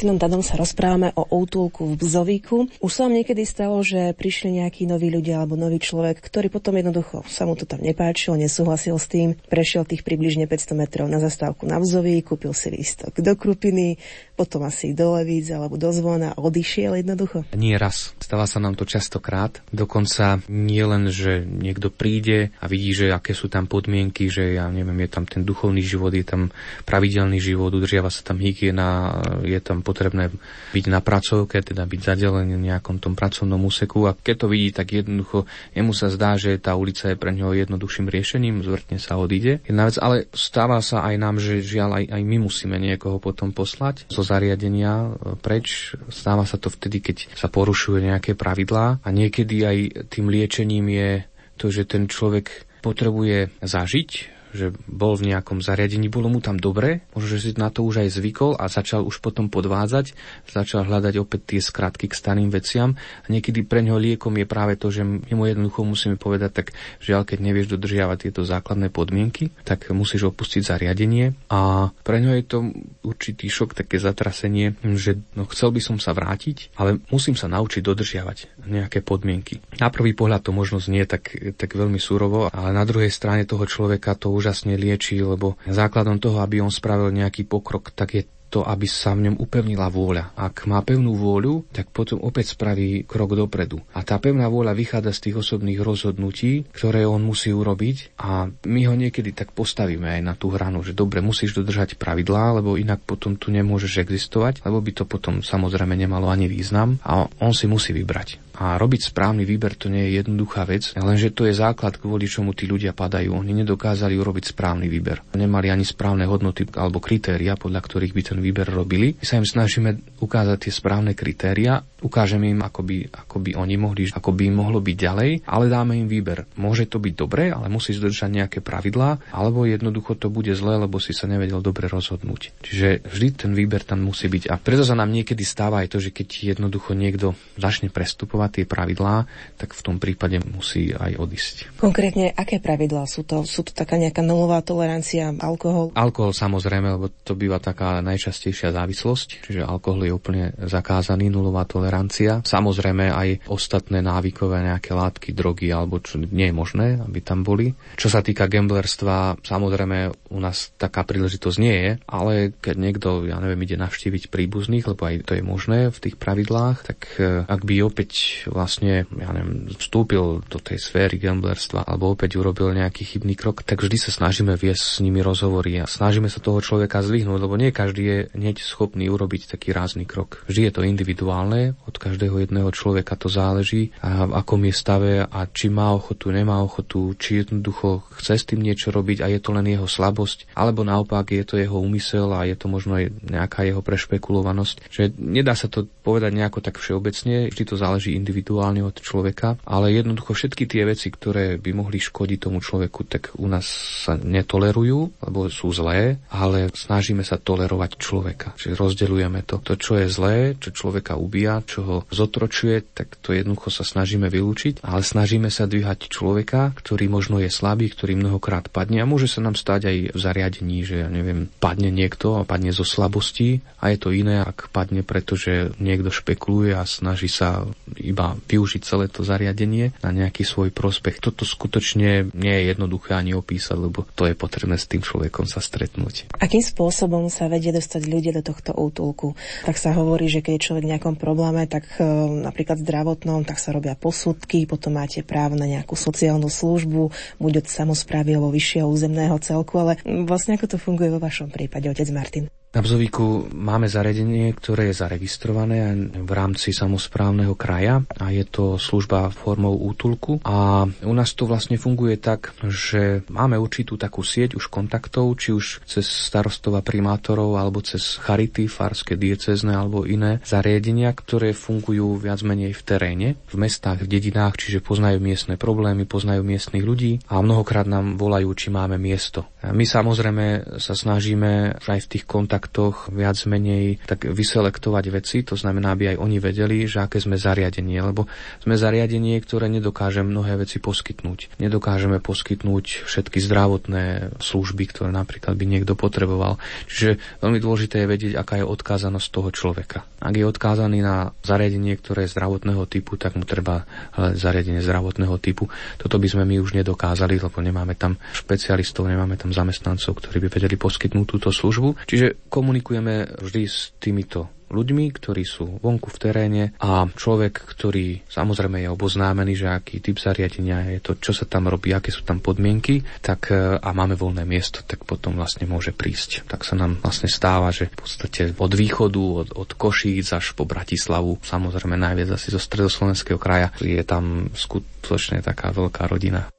[0.04, 2.68] Martinom Dadom sa rozprávame o útulku v Bzovíku.
[2.84, 6.76] Už sa vám niekedy stalo, že prišli nejakí noví ľudia alebo nový človek, ktorý potom
[6.76, 11.24] jednoducho sa mu to tam nepáčilo, nesúhlasil s tým, prešiel tých približne 500 metrov na
[11.24, 13.96] zastávku na Bzovík, kúpil si lístok do Krupiny,
[14.36, 17.48] potom asi do Levíc alebo do Zvona a odišiel jednoducho.
[17.56, 18.12] Nie raz.
[18.20, 19.64] Stáva sa nám to častokrát.
[19.72, 24.68] Dokonca nie len, že niekto príde a vidí, že aké sú tam podmienky, že ja
[24.68, 26.52] neviem, je tam ten duchovný život, je tam
[26.84, 30.34] pravidelný život, udržiava sa tam hygiena, je tam potrebné
[30.74, 34.74] byť na pracovke, teda byť zadelený v nejakom tom pracovnom úseku a keď to vidí,
[34.74, 39.14] tak jednoducho jemu sa zdá, že tá ulica je pre neho jednoduchším riešením, zvrtne sa
[39.14, 39.62] odíde.
[39.62, 43.54] Jedna vec, ale stáva sa aj nám, že žiaľ aj, aj my musíme niekoho potom
[43.54, 45.94] poslať zo zariadenia e, preč.
[46.10, 49.78] Stáva sa to vtedy, keď sa porušujú nejaké pravidlá a niekedy aj
[50.10, 51.10] tým liečením je
[51.54, 57.02] to, že ten človek potrebuje zažiť že bol v nejakom zariadení, bolo mu tam dobre,
[57.12, 60.14] možno, že si na to už aj zvykol a začal už potom podvádzať,
[60.46, 64.78] začal hľadať opäť tie skratky k starým veciam a niekedy pre ňoho liekom je práve
[64.78, 66.66] to, že my mu jednoducho musíme povedať, tak
[67.02, 72.44] žiaľ, keď nevieš dodržiavať tieto základné podmienky, tak musíš opustiť zariadenie a pre ňo je
[72.46, 72.58] to
[73.02, 77.82] určitý šok, také zatrasenie, že no, chcel by som sa vrátiť, ale musím sa naučiť
[77.82, 79.58] dodržiavať nejaké podmienky.
[79.82, 83.66] Na prvý pohľad to možno znie tak, tak veľmi surovo, ale na druhej strane toho
[83.66, 88.60] človeka to úžasne lieči, lebo základom toho, aby on spravil nejaký pokrok, tak je to,
[88.60, 90.36] aby sa v ňom upevnila vôľa.
[90.36, 93.80] Ak má pevnú vôľu, tak potom opäť spraví krok dopredu.
[93.96, 98.80] A tá pevná vôľa vychádza z tých osobných rozhodnutí, ktoré on musí urobiť a my
[98.86, 103.02] ho niekedy tak postavíme aj na tú hranu, že dobre, musíš dodržať pravidlá, lebo inak
[103.02, 107.66] potom tu nemôžeš existovať, lebo by to potom samozrejme nemalo ani význam a on si
[107.66, 108.43] musí vybrať.
[108.54, 112.54] A robiť správny výber to nie je jednoduchá vec, lenže to je základ, kvôli čomu
[112.54, 113.34] tí ľudia padajú.
[113.34, 115.26] Oni nedokázali urobiť správny výber.
[115.34, 119.18] Nemali ani správne hodnoty alebo kritéria, podľa ktorých by ten výber robili.
[119.18, 123.74] My sa im snažíme ukázať tie správne kritéria, ukážeme im, ako by, ako by oni
[123.80, 126.44] mohli, ako by im mohlo byť ďalej, ale dáme im výber.
[126.60, 131.00] Môže to byť dobré, ale musí dodržať nejaké pravidlá, alebo jednoducho to bude zlé, lebo
[131.00, 132.54] si sa nevedel dobre rozhodnúť.
[132.60, 134.52] Čiže vždy ten výber tam musí byť.
[134.52, 138.64] A preto sa nám niekedy stáva aj to, že keď jednoducho niekto začne prestupovať tie
[138.68, 139.24] pravidlá,
[139.56, 141.54] tak v tom prípade musí aj odísť.
[141.78, 143.44] Konkrétne, aké pravidlá sú to?
[143.44, 145.92] Sú to taká nejaká nulová tolerancia, alkohol?
[145.94, 152.40] Alkohol samozrejme, lebo to býva taká najčastejšia závislosť, čiže alkohol je úplne zakázaný, nulová tolerancia.
[152.44, 157.74] Samozrejme aj ostatné návykové nejaké látky, drogy, alebo čo nie je možné, aby tam boli.
[157.94, 163.38] Čo sa týka gamblerstva, samozrejme u nás taká príležitosť nie je, ale keď niekto, ja
[163.38, 167.62] neviem, ide navštíviť príbuzných, lebo aj to je možné v tých pravidlách, tak eh, ak
[167.62, 173.34] by opäť vlastne, ja neviem, vstúpil do tej sféry gamblerstva alebo opäť urobil nejaký chybný
[173.38, 177.40] krok, tak vždy sa snažíme viesť s nimi rozhovory a snažíme sa toho človeka zlyhnúť,
[177.40, 180.42] lebo nie každý je hneď schopný urobiť taký rázny krok.
[180.50, 185.12] Vždy je to individuálne, od každého jedného človeka to záleží, a v akom je stave
[185.24, 189.40] a či má ochotu, nemá ochotu, či jednoducho chce s tým niečo robiť a je
[189.40, 193.64] to len jeho slabosť, alebo naopak je to jeho úmysel a je to možno nejaká
[193.66, 194.90] jeho prešpekulovanosť.
[194.90, 199.92] Že nedá sa to povedať nejako tak všeobecne, vždy to záleží individuálne od človeka, ale
[199.92, 203.68] jednoducho všetky tie veci, ktoré by mohli škodiť tomu človeku, tak u nás
[204.08, 208.56] sa netolerujú, lebo sú zlé, ale snažíme sa tolerovať človeka.
[208.56, 209.60] Čiže rozdeľujeme to.
[209.60, 214.32] To, čo je zlé, čo človeka ubíja, čo ho zotročuje, tak to jednoducho sa snažíme
[214.32, 219.26] vylúčiť, ale snažíme sa dvíhať človeka, ktorý možno je slabý, ktorý mnohokrát padne a môže
[219.26, 223.58] sa nám stať aj v zariadení, že ja neviem, padne niekto a padne zo slabostí
[223.82, 227.66] a je to iné, ak padne, pretože niekto špekuluje a snaží sa
[227.98, 231.20] iba využiť celé to zariadenie na nejaký svoj prospech.
[231.20, 235.58] Toto skutočne nie je jednoduché ani opísať, lebo to je potrebné s tým človekom sa
[235.60, 236.30] stretnúť.
[236.38, 239.34] Akým spôsobom sa vedie dostať ľudia do tohto útulku?
[239.66, 242.04] Tak sa hovorí, že keď je človek v nejakom probléme, tak e,
[242.46, 247.10] napríklad zdravotnom, tak sa robia posudky, potom máte právo na nejakú sociálnu službu,
[247.42, 251.90] buď od samozprávy alebo vyššieho územného celku, ale vlastne ako to funguje vo vašom prípade,
[251.90, 252.46] otec Martin?
[252.74, 259.30] Na Bzovíku máme zariadenie, ktoré je zaregistrované v rámci samozprávneho kraja a je to služba
[259.30, 260.42] formou útulku.
[260.42, 265.54] A u nás to vlastne funguje tak, že máme určitú takú sieť už kontaktov, či
[265.54, 272.42] už cez starostova primátorov alebo cez charity, farské, diecezne alebo iné zariadenia, ktoré fungujú viac
[272.42, 277.38] menej v teréne, v mestách, v dedinách, čiže poznajú miestne problémy, poznajú miestnych ľudí a
[277.38, 279.46] mnohokrát nám volajú, či máme miesto.
[279.62, 285.44] A my samozrejme sa snažíme aj v tých kontaktoch kontaktoch viac menej tak vyselektovať veci,
[285.44, 288.24] to znamená, aby aj oni vedeli, že aké sme zariadenie, lebo
[288.64, 291.60] sme zariadenie, ktoré nedokáže mnohé veci poskytnúť.
[291.60, 296.56] Nedokážeme poskytnúť všetky zdravotné služby, ktoré napríklad by niekto potreboval.
[296.88, 300.08] Čiže veľmi dôležité je vedieť, aká je odkázanosť toho človeka.
[300.24, 303.84] Ak je odkázaný na zariadenie, ktoré je zdravotného typu, tak mu treba
[304.16, 305.68] zariadenie zdravotného typu.
[306.00, 310.48] Toto by sme my už nedokázali, lebo nemáme tam špecialistov, nemáme tam zamestnancov, ktorí by
[310.48, 312.08] vedeli poskytnúť túto službu.
[312.08, 318.86] Čiže komunikujeme vždy s týmito ľuďmi, ktorí sú vonku v teréne a človek, ktorý samozrejme
[318.86, 322.42] je oboznámený, že aký typ zariadenia je to, čo sa tam robí, aké sú tam
[322.42, 326.46] podmienky, tak e, a máme voľné miesto, tak potom vlastne môže prísť.
[326.46, 330.66] Tak sa nám vlastne stáva, že v podstate od východu, od, od Košíc až po
[330.66, 336.53] Bratislavu, samozrejme najviac asi zo stredoslovenského kraja, je tam skutočne taká veľká rodina.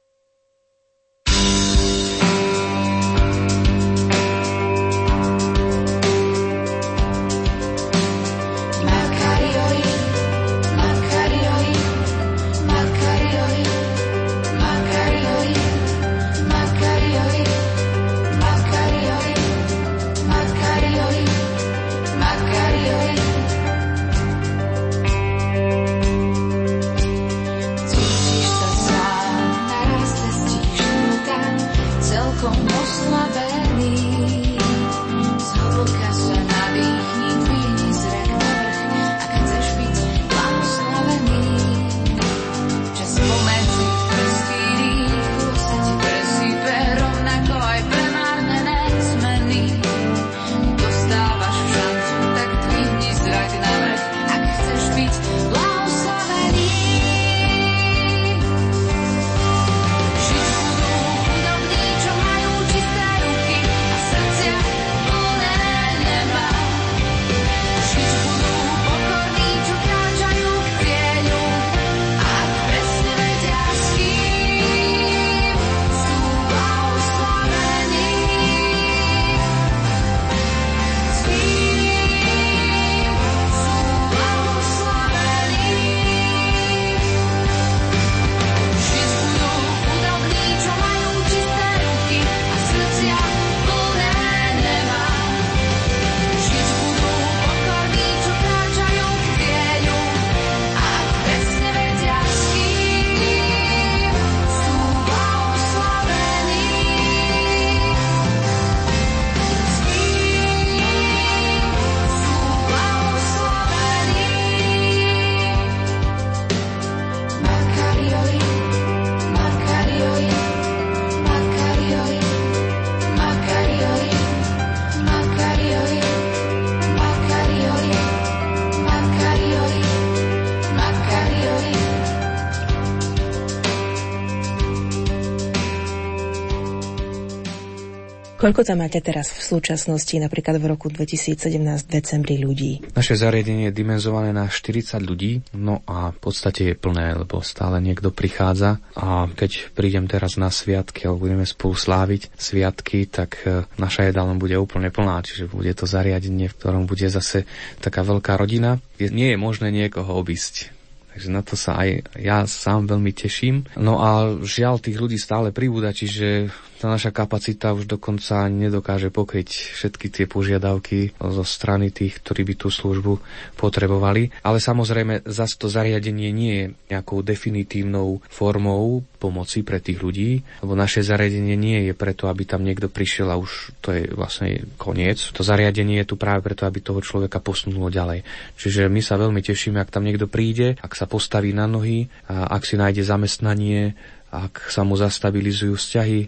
[138.46, 142.94] Koľko tam máte teraz v súčasnosti, napríklad v roku 2017 v decembri ľudí?
[142.94, 147.82] Naše zariadenie je dimenzované na 40 ľudí, no a v podstate je plné, lebo stále
[147.82, 153.66] niekto prichádza a keď prídem teraz na sviatky alebo budeme spolu sláviť sviatky, tak e,
[153.82, 157.50] naša jedálna bude úplne plná, čiže bude to zariadenie, v ktorom bude zase
[157.82, 158.78] taká veľká rodina.
[159.02, 160.76] Nie je možné niekoho obísť
[161.16, 163.64] Takže na to sa aj ja sám veľmi teším.
[163.80, 169.48] No a žiaľ, tých ľudí stále pribúda, čiže tá naša kapacita už dokonca nedokáže pokryť
[169.76, 173.18] všetky tie požiadavky zo strany tých, ktorí by tú službu
[173.56, 174.30] potrebovali.
[174.44, 180.76] Ale samozrejme, zase to zariadenie nie je nejakou definitívnou formou pomoci pre tých ľudí, lebo
[180.76, 185.18] naše zariadenie nie je preto, aby tam niekto prišiel a už to je vlastne koniec.
[185.32, 188.22] To zariadenie je tu práve preto, aby toho človeka posunulo ďalej.
[188.60, 192.62] Čiže my sa veľmi tešíme, ak tam niekto príde, ak sa postaví na nohy, ak
[192.68, 193.96] si nájde zamestnanie,
[194.30, 196.20] ak sa mu zastabilizujú vzťahy,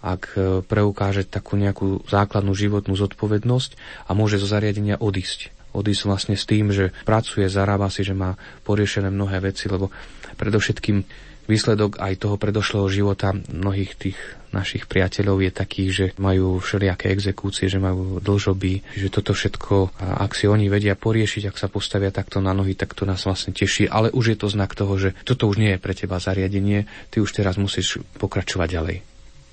[0.00, 3.70] ak e, preukáže takú nejakú základnú životnú zodpovednosť
[4.08, 5.52] a môže zo zariadenia odísť.
[5.70, 8.34] Odísť vlastne s tým, že pracuje, zarába si, že má
[8.66, 9.92] poriešené mnohé veci, lebo
[10.34, 11.04] predovšetkým
[11.50, 14.18] výsledok aj toho predošlého života mnohých tých
[14.50, 20.34] našich priateľov je taký, že majú všelijaké exekúcie, že majú dlžoby, že toto všetko, ak
[20.34, 23.86] si oni vedia poriešiť, ak sa postavia takto na nohy, tak to nás vlastne teší.
[23.86, 27.22] Ale už je to znak toho, že toto už nie je pre teba zariadenie, ty
[27.22, 29.09] už teraz musíš pokračovať ďalej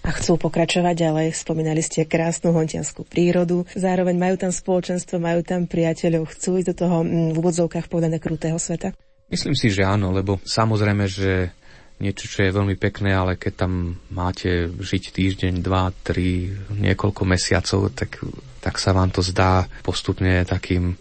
[0.08, 1.28] a chcú pokračovať ďalej.
[1.36, 6.76] Spomínali ste krásnu hontianskú prírodu, zároveň majú tam spoločenstvo, majú tam priateľov, chcú ísť do
[6.88, 8.96] toho mm, v úvodzovkách povedané krutého sveta?
[9.28, 11.52] Myslím si, že áno, lebo samozrejme, že
[12.00, 17.92] niečo, čo je veľmi pekné, ale keď tam máte žiť týždeň, dva, tri, niekoľko mesiacov,
[17.92, 18.24] tak,
[18.64, 20.96] tak sa vám to zdá postupne takým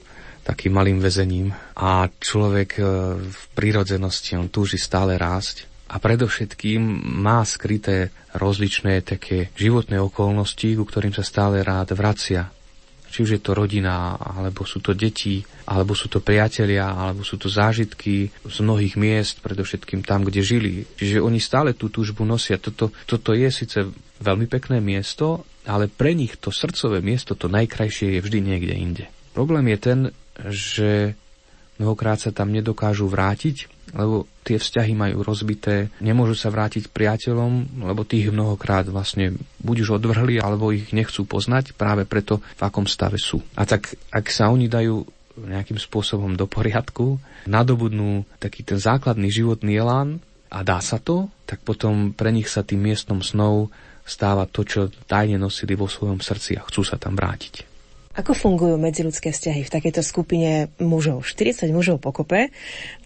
[0.46, 2.82] takým malým väzením a človek e,
[3.18, 6.82] v prírodzenosti, on túži stále rásť a predovšetkým
[7.22, 12.50] má skryté rozličné také životné okolnosti, ku ktorým sa stále rád vracia.
[13.06, 17.38] Či už je to rodina, alebo sú to deti, alebo sú to priatelia, alebo sú
[17.38, 20.72] to zážitky z mnohých miest, predovšetkým tam, kde žili.
[20.98, 22.58] Čiže oni stále tú túžbu nosia.
[22.58, 23.78] Toto, toto je síce
[24.20, 29.04] veľmi pekné miesto, ale pre nich to srdcové miesto, to najkrajšie je vždy niekde inde.
[29.32, 29.98] Problém je ten,
[30.50, 30.90] že
[31.78, 38.04] mnohokrát sa tam nedokážu vrátiť, lebo tie vzťahy majú rozbité, nemôžu sa vrátiť priateľom, lebo
[38.04, 39.34] tých mnohokrát vlastne
[39.64, 43.40] buď už odvrhli, alebo ich nechcú poznať práve preto, v akom stave sú.
[43.56, 49.76] A tak, ak sa oni dajú nejakým spôsobom do poriadku, nadobudnú taký ten základný životný
[49.76, 53.68] elán a dá sa to, tak potom pre nich sa tým miestom snov
[54.06, 57.75] stáva to, čo tajne nosili vo svojom srdci a chcú sa tam vrátiť.
[58.16, 61.28] Ako fungujú medziludské vzťahy v takejto skupine mužov?
[61.28, 62.48] 40 mužov pokope.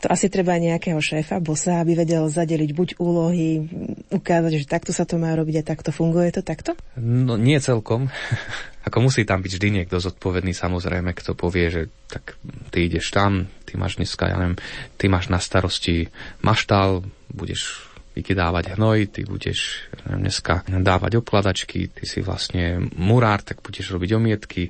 [0.00, 3.66] To asi treba nejakého šéfa, bosa, aby vedel zadeliť buď úlohy,
[4.14, 6.78] ukázať, že takto sa to má robiť a takto funguje to takto?
[6.94, 8.06] No nie celkom.
[8.86, 12.38] Ako musí tam byť vždy niekto zodpovedný, samozrejme, kto povie, že tak
[12.72, 14.56] ty ideš tam, ty máš dneska, ja neviem,
[14.96, 16.08] ty máš na starosti
[16.40, 17.89] maštál, budeš
[18.20, 24.68] vykydávať hnoj, ty budeš dneska dávať okladačky, ty si vlastne murár, tak budeš robiť omietky,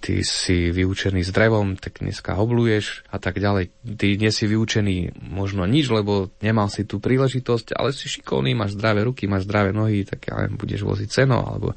[0.00, 3.68] ty si vyučený s drevom, tak dneska obluješ a tak ďalej.
[4.00, 8.80] Ty nie si vyučený možno nič, lebo nemal si tú príležitosť, ale si šikovný, máš
[8.80, 11.76] zdravé ruky, máš zdravé nohy, tak ja neviem, budeš voziť ceno alebo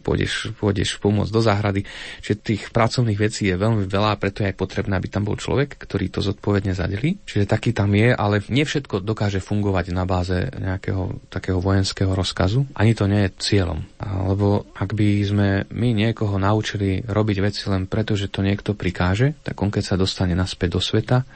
[0.00, 1.84] pôjdeš, pôjdeš pomôcť do záhrady.
[2.24, 5.76] Čiže tých pracovných vecí je veľmi veľa, preto je aj potrebné, aby tam bol človek,
[5.76, 7.20] ktorý to zodpovedne zadelí.
[7.28, 12.64] Čiže taký tam je, ale nie všetko dokáže fungovať na báze nejakého takého vojenského rozkazu.
[12.72, 13.84] Ani to nie je cieľom.
[14.00, 18.78] Lebo ak by sme my niekoho naučili robiť veci veci len preto, že to niekto
[18.78, 21.26] prikáže, tak on keď sa dostane naspäť do sveta,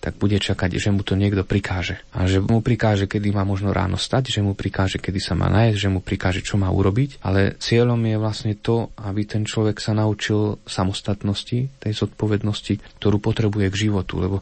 [0.00, 2.00] tak bude čakať, že mu to niekto prikáže.
[2.16, 5.52] A že mu prikáže, kedy má možno ráno stať, že mu prikáže, kedy sa má
[5.52, 7.20] nájsť, že mu prikáže, čo má urobiť.
[7.20, 13.68] Ale cieľom je vlastne to, aby ten človek sa naučil samostatnosti, tej zodpovednosti, ktorú potrebuje
[13.68, 14.24] k životu.
[14.24, 14.40] Lebo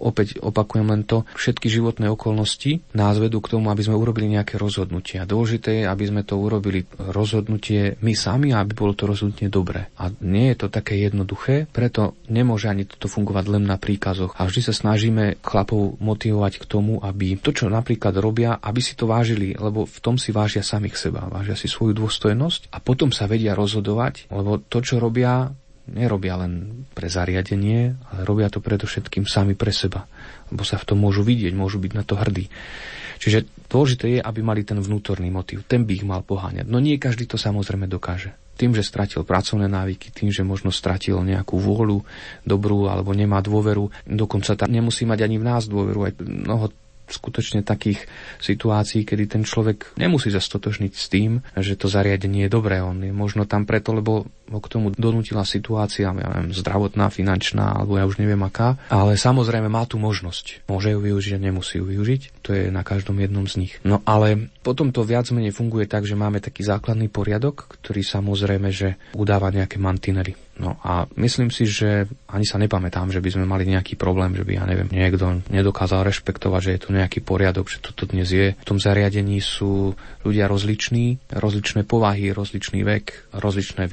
[0.00, 4.58] opäť opakujem len to, všetky životné okolnosti nás vedú k tomu, aby sme urobili nejaké
[4.58, 5.20] rozhodnutie.
[5.20, 9.90] A dôležité je, aby sme to urobili rozhodnutie my sami aby bolo to rozhodnutie dobré.
[9.98, 14.32] A nie je to také jednoduché, preto nemôže ani toto fungovať len na príkazoch.
[14.38, 18.94] A vždy sa snažíme chlapov motivovať k tomu, aby to, čo napríklad robia, aby si
[18.94, 23.10] to vážili, lebo v tom si vážia samých seba, vážia si svoju dôstojnosť a potom
[23.10, 25.50] sa vedia rozhodovať, lebo to, čo robia,
[25.90, 30.08] nerobia len pre zariadenie, ale robia to predovšetkým sami pre seba.
[30.48, 32.48] Lebo sa v tom môžu vidieť, môžu byť na to hrdí.
[33.20, 35.64] Čiže dôležité je, aby mali ten vnútorný motív.
[35.64, 36.66] Ten by ich mal poháňať.
[36.68, 38.34] No nie každý to samozrejme dokáže.
[38.54, 42.06] Tým, že stratil pracovné návyky, tým, že možno stratil nejakú vôľu
[42.46, 46.00] dobrú alebo nemá dôveru, dokonca tam nemusí mať ani v nás dôveru.
[46.06, 46.70] Aj mnoho
[47.08, 48.08] skutočne takých
[48.40, 52.80] situácií, kedy ten človek nemusí zastotožniť s tým, že to zariadenie je dobré.
[52.80, 54.24] On je možno tam preto, lebo
[54.54, 58.78] ho k tomu donútila situácia, ja neviem, zdravotná, finančná, alebo ja už neviem aká.
[58.88, 60.70] Ale samozrejme má tu možnosť.
[60.70, 62.46] Môže ju využiť a nemusí ju využiť.
[62.46, 63.72] To je na každom jednom z nich.
[63.82, 68.68] No ale potom to viac menej funguje tak, že máme taký základný poriadok, ktorý samozrejme,
[68.70, 70.38] že udáva nejaké mantinely.
[70.54, 74.46] No a myslím si, že ani sa nepamätám, že by sme mali nejaký problém, že
[74.46, 78.54] by, ja neviem, niekto nedokázal rešpektovať, že je tu nejaký poriadok, že toto dnes je.
[78.54, 83.90] V tom zariadení sú ľudia rozliční, rozličné povahy, rozličný vek, rozličné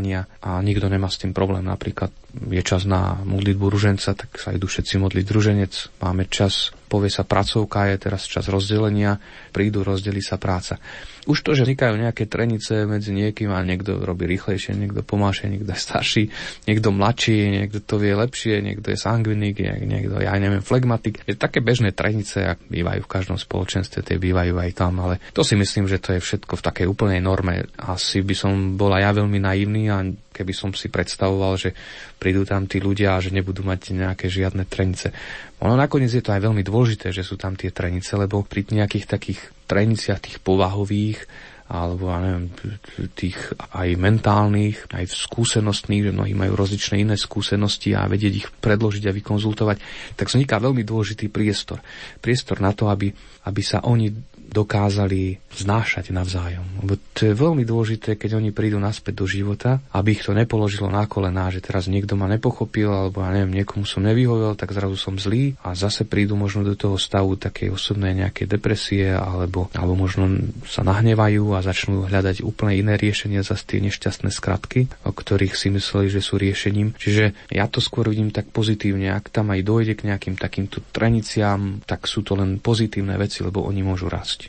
[0.00, 1.68] vierovýznania a nikto nemá s tým problém.
[1.68, 5.72] Napríklad je čas na modlitbu ruženca, tak sa idú všetci modliť druženec.
[6.02, 9.22] Máme čas povie sa pracovka, je teraz čas rozdelenia,
[9.54, 10.82] prídu, rozdeli sa práca.
[11.30, 15.70] Už to, že vznikajú nejaké trenice medzi niekým a niekto robí rýchlejšie, niekto pomášie, niekto
[15.70, 16.22] je starší,
[16.66, 21.22] niekto mladší, niekto to vie lepšie, niekto je sangvinik, niekto, ja neviem, flegmatik.
[21.30, 25.46] Je také bežné trenice, ak bývajú v každom spoločenstve, tie bývajú aj tam, ale to
[25.46, 27.70] si myslím, že to je všetko v takej úplnej norme.
[27.78, 31.70] Asi by som bola ja veľmi naivný a keby som si predstavoval, že
[32.16, 35.12] prídu tam tí ľudia a že nebudú mať nejaké žiadne trenice.
[35.60, 39.06] Ono nakoniec je to aj veľmi dôležité, že sú tam tie trenice, lebo pri nejakých
[39.06, 41.26] takých treniciach, tých povahových,
[41.70, 42.50] alebo ja neviem,
[43.14, 43.38] tých
[43.70, 49.14] aj mentálnych, aj skúsenostných, že mnohí majú rozličné iné skúsenosti a vedieť ich predložiť a
[49.14, 49.78] vykonzultovať,
[50.18, 51.78] tak vzniká veľmi dôležitý priestor.
[52.18, 53.14] Priestor na to, aby,
[53.46, 54.10] aby sa oni
[54.50, 56.66] dokázali znášať navzájom.
[56.82, 60.86] Lebo to je veľmi dôležité, keď oni prídu naspäť do života, aby ich to nepoložilo
[60.86, 64.94] na kolená, že teraz niekto ma nepochopil, alebo ja neviem, niekomu som nevyhovel, tak zrazu
[64.94, 69.94] som zlý a zase prídu možno do toho stavu takej osobnej nejakej depresie, alebo, alebo
[69.98, 70.30] možno
[70.66, 75.68] sa nahnevajú a začnú hľadať úplne iné riešenia za tie nešťastné skratky, o ktorých si
[75.74, 76.94] mysleli, že sú riešením.
[76.94, 81.82] Čiže ja to skôr vidím tak pozitívne, ak tam aj dojde k nejakým takýmto treniciám,
[81.84, 84.39] tak sú to len pozitívne veci, lebo oni môžu rásť.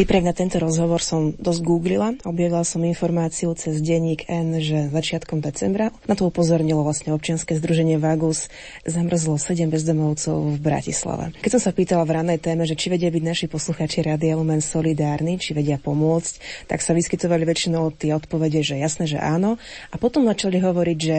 [0.00, 5.44] Príprave na tento rozhovor som dosť googlila, objavila som informáciu cez denník N, že začiatkom
[5.44, 5.92] decembra.
[6.08, 8.48] Na to upozornilo vlastne občianske združenie Vagus,
[8.84, 11.24] zamrzlo 7 bezdomovcov v Bratislave.
[11.40, 14.64] Keď som sa pýtala v ranej téme, že či vedia byť naši posluchači Radia Lumen
[14.64, 19.60] solidárni, či vedia pomôcť, tak sa vyskytovali väčšinou tie odpovede, že jasné, že áno.
[19.92, 21.18] A potom začali hovoriť, že,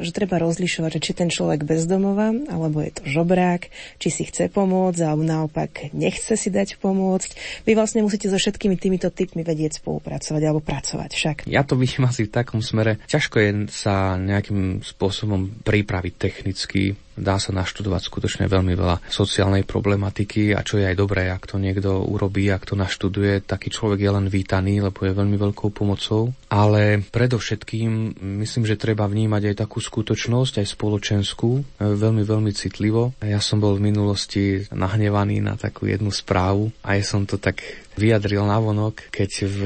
[0.00, 3.68] že treba rozlišovať, že či ten človek bezdomova, alebo je to žobrák,
[4.00, 7.62] či si chce pomôcť, alebo naopak nechce si dať pomôcť.
[7.68, 11.36] Vy vlastne musíte so všetkými týmito typmi vedieť spolupracovať alebo pracovať však.
[11.48, 12.98] Ja to vidím asi v takom smere.
[13.08, 16.96] Ťažko je sa nejakým spôsobom pripraviť technicky.
[17.12, 21.60] Dá sa naštudovať skutočne veľmi veľa sociálnej problematiky a čo je aj dobré, ak to
[21.60, 26.32] niekto urobí, ak to naštuduje, taký človek je len vítaný, lebo je veľmi veľkou pomocou.
[26.48, 31.50] Ale predovšetkým myslím, že treba vnímať aj takú skutočnosť, aj spoločenskú,
[31.80, 33.12] veľmi, veľmi citlivo.
[33.20, 37.60] Ja som bol v minulosti nahnevaný na takú jednu správu a ja som to tak
[37.96, 39.60] vyjadril navonok, keď v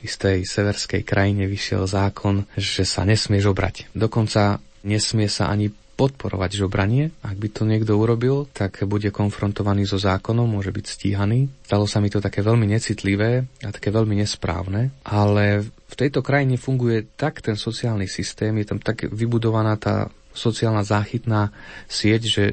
[0.00, 3.92] istej severskej krajine vyšiel zákon, že sa nesmie žobrať.
[3.92, 7.08] Dokonca nesmie sa ani podporovať žobranie.
[7.24, 11.48] Ak by to niekto urobil, tak bude konfrontovaný so zákonom, môže byť stíhaný.
[11.64, 16.60] Stalo sa mi to také veľmi necitlivé a také veľmi nesprávne, ale v tejto krajine
[16.60, 21.48] funguje tak ten sociálny systém, je tam tak vybudovaná tá sociálna záchytná
[21.88, 22.44] sieť, že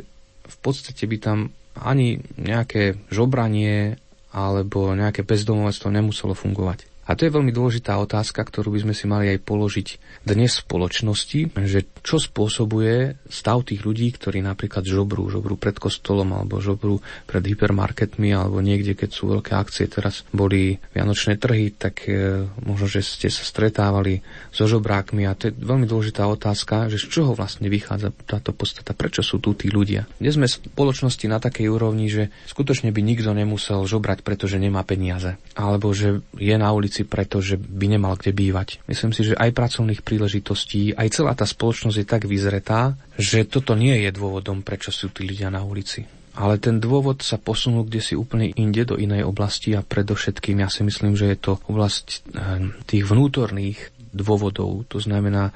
[0.48, 1.40] v podstate by tam
[1.76, 4.00] ani nejaké žobranie
[4.34, 6.93] alebo nejaké bezdomovectvo nemuselo fungovať.
[7.04, 9.88] A to je veľmi dôležitá otázka, ktorú by sme si mali aj položiť
[10.24, 16.32] dnes v spoločnosti, že čo spôsobuje stav tých ľudí, ktorí napríklad žobrú, žobrú pred kostolom
[16.32, 19.92] alebo žobrú pred hypermarketmi alebo niekde, keď sú veľké akcie.
[19.92, 24.24] Teraz boli vianočné trhy, tak e, možno, že ste sa stretávali
[24.56, 28.96] so žobrákmi a to je veľmi dôležitá otázka, že z čoho vlastne vychádza táto podstata,
[28.96, 30.08] prečo sú tu tí ľudia.
[30.24, 34.88] Dnes sme v spoločnosti na takej úrovni, že skutočne by nikto nemusel žobrať, pretože nemá
[34.88, 38.78] peniaze, alebo že je na ulici ulici preto, že by nemal kde bývať.
[38.86, 43.74] Myslím si, že aj pracovných príležitostí, aj celá tá spoločnosť je tak vyzretá, že toto
[43.74, 46.06] nie je dôvodom, prečo sú tí ľudia na ulici.
[46.38, 50.70] Ale ten dôvod sa posunul kde si úplne inde, do inej oblasti a predovšetkým ja
[50.70, 54.86] si myslím, že je to oblasť eh, tých vnútorných dôvodov.
[54.94, 55.50] To znamená,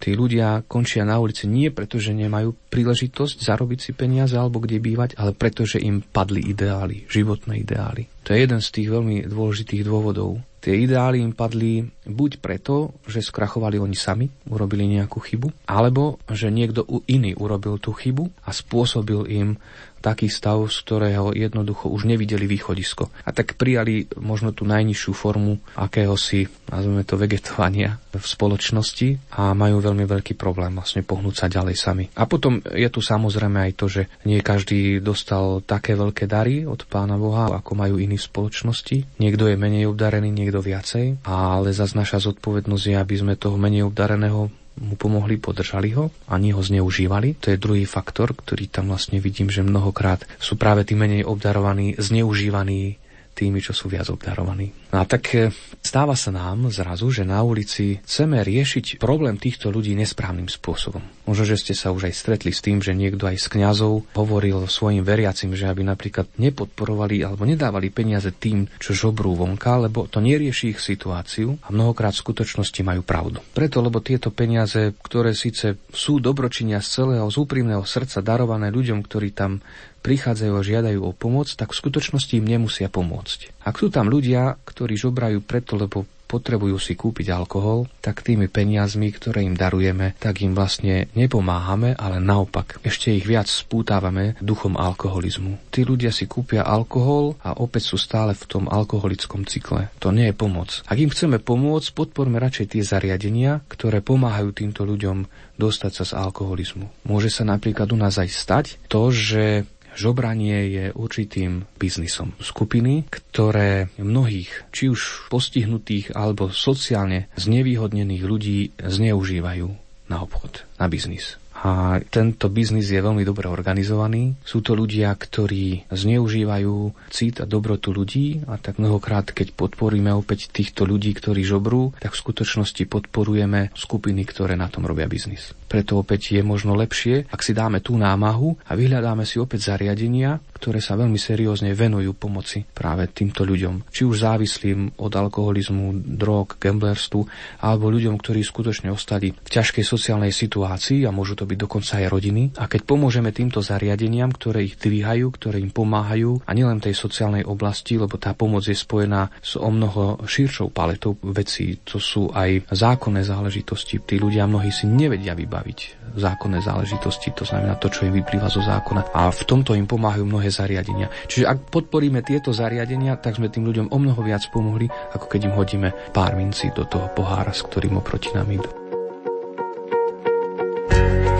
[0.00, 4.80] tí ľudia končia na ulici nie preto, že nemajú príležitosť zarobiť si peniaze alebo kde
[4.80, 8.08] bývať, ale preto, že im padli ideály, životné ideály.
[8.24, 10.40] To je jeden z tých veľmi dôležitých dôvodov.
[10.58, 16.50] Tie ideály im padli buď preto, že skrachovali oni sami, urobili nejakú chybu, alebo že
[16.50, 19.54] niekto iný urobil tú chybu a spôsobil im
[20.00, 23.10] taký stav, z ktorého jednoducho už nevideli východisko.
[23.26, 29.82] A tak prijali možno tú najnižšiu formu akéhosi, nazveme to, vegetovania v spoločnosti a majú
[29.82, 32.04] veľmi veľký problém vlastne pohnúť sa ďalej sami.
[32.16, 36.82] A potom je tu samozrejme aj to, že nie každý dostal také veľké dary od
[36.88, 39.18] Pána Boha, ako majú iní v spoločnosti.
[39.18, 43.86] Niekto je menej obdarený, niekto viacej, ale zase naša zodpovednosť je, aby sme toho menej
[43.86, 47.36] obdareného mu pomohli, podržali ho, ani ho zneužívali.
[47.42, 51.98] To je druhý faktor, ktorý tam vlastne vidím, že mnohokrát sú práve tí menej obdarovaní,
[51.98, 52.96] zneužívaní
[53.38, 54.90] tými, čo sú viac obdarovaní.
[54.90, 59.70] No a tak e, stáva sa nám zrazu, že na ulici chceme riešiť problém týchto
[59.70, 61.04] ľudí nesprávnym spôsobom.
[61.28, 64.64] Možno, že ste sa už aj stretli s tým, že niekto aj z kňazov hovoril
[64.66, 70.24] svojim veriacim, že aby napríklad nepodporovali alebo nedávali peniaze tým, čo žobrú vonka, lebo to
[70.24, 73.44] nerieši ich situáciu a mnohokrát v skutočnosti majú pravdu.
[73.52, 79.04] Preto, lebo tieto peniaze, ktoré síce sú dobročinia z celého, z úprimného srdca darované ľuďom,
[79.04, 79.60] ktorí tam
[80.00, 83.64] prichádzajú a žiadajú o pomoc, tak v skutočnosti im nemusia pomôcť.
[83.66, 89.08] Ak sú tam ľudia, ktorí žobrajú preto, lebo potrebujú si kúpiť alkohol, tak tými peniazmi,
[89.08, 95.56] ktoré im darujeme, tak im vlastne nepomáhame, ale naopak ešte ich viac spútávame duchom alkoholizmu.
[95.72, 99.88] Tí ľudia si kúpia alkohol a opäť sú stále v tom alkoholickom cykle.
[100.04, 100.84] To nie je pomoc.
[100.84, 105.24] Ak im chceme pomôcť, podporme radšej tie zariadenia, ktoré pomáhajú týmto ľuďom
[105.56, 107.08] dostať sa z alkoholizmu.
[107.08, 109.64] Môže sa napríklad u nás aj stať to, že
[109.98, 112.38] Žobranie je určitým biznisom.
[112.38, 119.66] Skupiny, ktoré mnohých, či už postihnutých alebo sociálne znevýhodnených ľudí zneužívajú
[120.06, 121.34] na obchod, na biznis.
[121.58, 124.38] A tento biznis je veľmi dobre organizovaný.
[124.46, 130.54] Sú to ľudia, ktorí zneužívajú cít a dobrotu ľudí a tak mnohokrát, keď podporíme opäť
[130.54, 135.57] týchto ľudí, ktorí žobrú, tak v skutočnosti podporujeme skupiny, ktoré na tom robia biznis.
[135.68, 140.40] Preto opäť je možno lepšie, ak si dáme tú námahu a vyhľadáme si opäť zariadenia,
[140.56, 143.92] ktoré sa veľmi seriózne venujú pomoci práve týmto ľuďom.
[143.92, 147.20] Či už závislým od alkoholizmu, drog, gamblerstvu,
[147.60, 152.06] alebo ľuďom, ktorí skutočne ostali v ťažkej sociálnej situácii a môžu to byť dokonca aj
[152.08, 152.42] rodiny.
[152.56, 157.44] A keď pomôžeme týmto zariadeniam, ktoré ich dvíhajú, ktoré im pomáhajú, a nielen tej sociálnej
[157.44, 162.72] oblasti, lebo tá pomoc je spojená s o mnoho širšou paletou vecí, to sú aj
[162.72, 164.00] zákonné záležitosti.
[164.00, 168.46] Tí ľudia mnohí si nevedia vybaviť vybaviť zákonné záležitosti, to znamená to, čo im vyplýva
[168.46, 169.10] zo zákona.
[169.10, 171.10] A v tomto im pomáhajú mnohé zariadenia.
[171.26, 175.50] Čiže ak podporíme tieto zariadenia, tak sme tým ľuďom o mnoho viac pomohli, ako keď
[175.50, 178.70] im hodíme pár mincí do toho pohára, s ktorým oproti nám idú.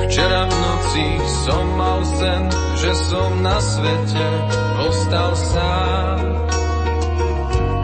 [0.08, 1.06] Včera v noci
[1.46, 2.42] som mal sen,
[2.80, 4.26] že som na svete
[4.82, 6.20] ostal sám.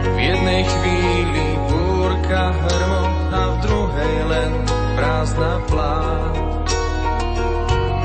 [0.03, 3.14] V jednej chvíli búrka hrmo
[5.25, 6.33] prázdna plán.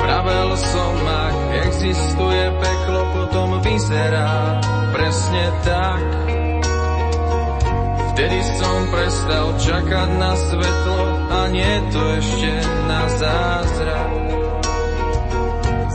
[0.00, 1.36] Pravel som, ak
[1.68, 4.56] existuje peklo, potom vyzerá
[4.96, 6.04] presne tak.
[8.12, 12.52] Vtedy som prestal čakať na svetlo a nie to ešte
[12.88, 14.12] na zázrak.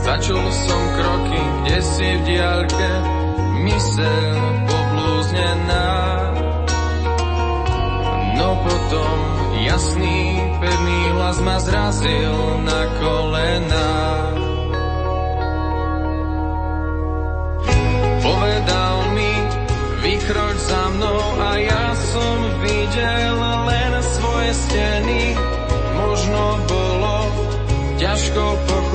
[0.06, 2.90] Začul som kroky, kde si v diaľke,
[3.66, 4.38] mysel
[4.70, 5.90] poblúznená.
[8.38, 9.16] No potom
[9.66, 10.25] jasný,
[11.46, 13.90] ma zrazil na kolena.
[18.18, 19.32] Povedal mi,
[20.02, 22.36] vykroč za mnou a ja som
[22.66, 25.22] videl len svoje steny.
[25.94, 27.16] Možno bolo
[28.02, 28.85] ťažko pochopiť,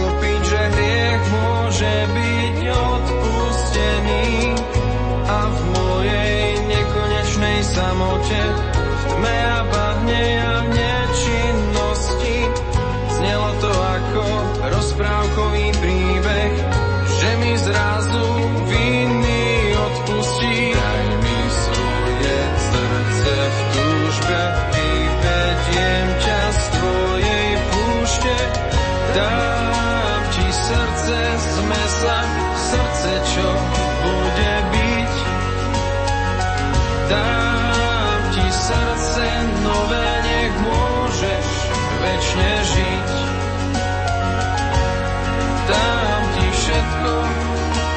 [45.72, 47.14] dám ti všetko,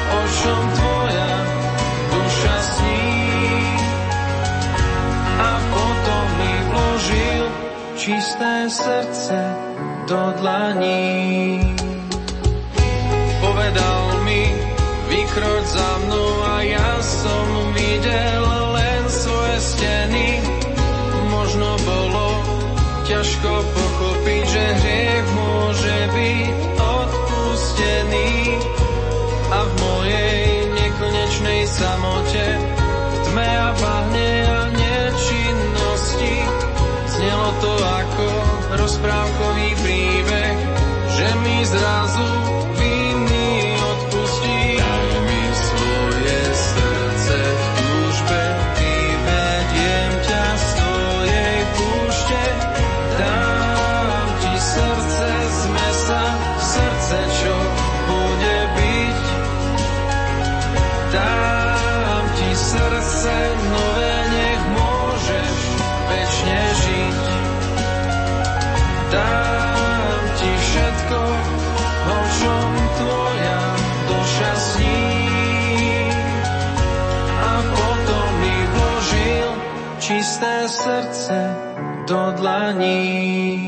[0.07, 1.33] o čom tvoja
[2.11, 3.11] duša sní.
[5.35, 7.43] A potom mi vložil
[7.99, 9.37] čisté srdce
[10.07, 11.59] do dlaní.
[13.43, 14.43] Povedal mi,
[15.11, 17.45] vykroť za mnou a ja som
[17.75, 20.27] videl len svoje steny.
[21.29, 22.27] Možno bolo
[23.05, 26.57] ťažko pochopiť, že hriech môže byť
[27.75, 28.55] opustený
[29.51, 30.39] a v mojej
[30.71, 36.35] nekonečnej samote v tme a bahne a nečinnosti.
[37.11, 38.27] Znelo to ako
[38.79, 40.55] rozprávkový príbeh,
[41.19, 42.54] že mi zrazu
[80.67, 81.55] srdce
[82.07, 83.64] do dlaní.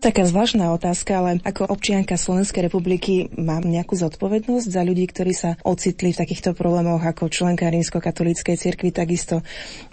[0.00, 5.60] Taká zvláštna otázka, ale ako občianka Slovenskej republiky mám nejakú zodpovednosť za ľudí, ktorí sa
[5.60, 9.44] ocitli v takýchto problémoch ako členka rímsko-katolíckej cirkvi, takisto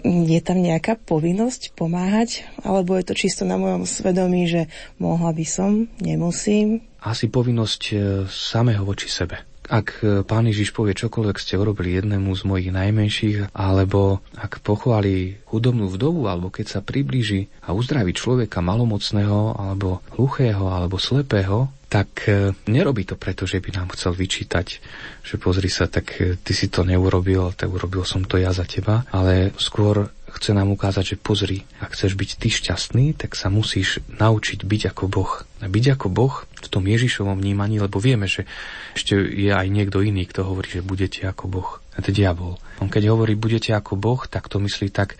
[0.07, 5.43] je tam nejaká povinnosť pomáhať, alebo je to čisto na mojom svedomí, že mohla by
[5.43, 6.87] som, nemusím?
[7.03, 7.95] Asi povinnosť e,
[8.31, 9.46] samého voči sebe.
[9.67, 15.43] Ak e, pán Ježiš povie čokoľvek ste urobili jednému z mojich najmenších, alebo ak pochváli
[15.43, 22.27] chudobnú vdovu, alebo keď sa priblíži a uzdraví človeka malomocného, alebo hluchého, alebo slepého, tak
[22.27, 24.67] e, nerobí to preto, že by nám chcel vyčítať,
[25.23, 28.67] že pozri sa, tak e, ty si to neurobil, tak urobil som to ja za
[28.67, 33.47] teba, ale skôr chce nám ukázať, že pozri, ak chceš byť ty šťastný, tak sa
[33.47, 35.31] musíš naučiť byť ako Boh.
[35.63, 38.43] A byť ako Boh v tom Ježišovom vnímaní, lebo vieme, že
[38.93, 41.69] ešte je aj niekto iný, kto hovorí, že budete ako Boh.
[41.97, 42.59] A to je diabol.
[42.77, 45.17] On keď hovorí budete ako Boh, tak to myslí tak,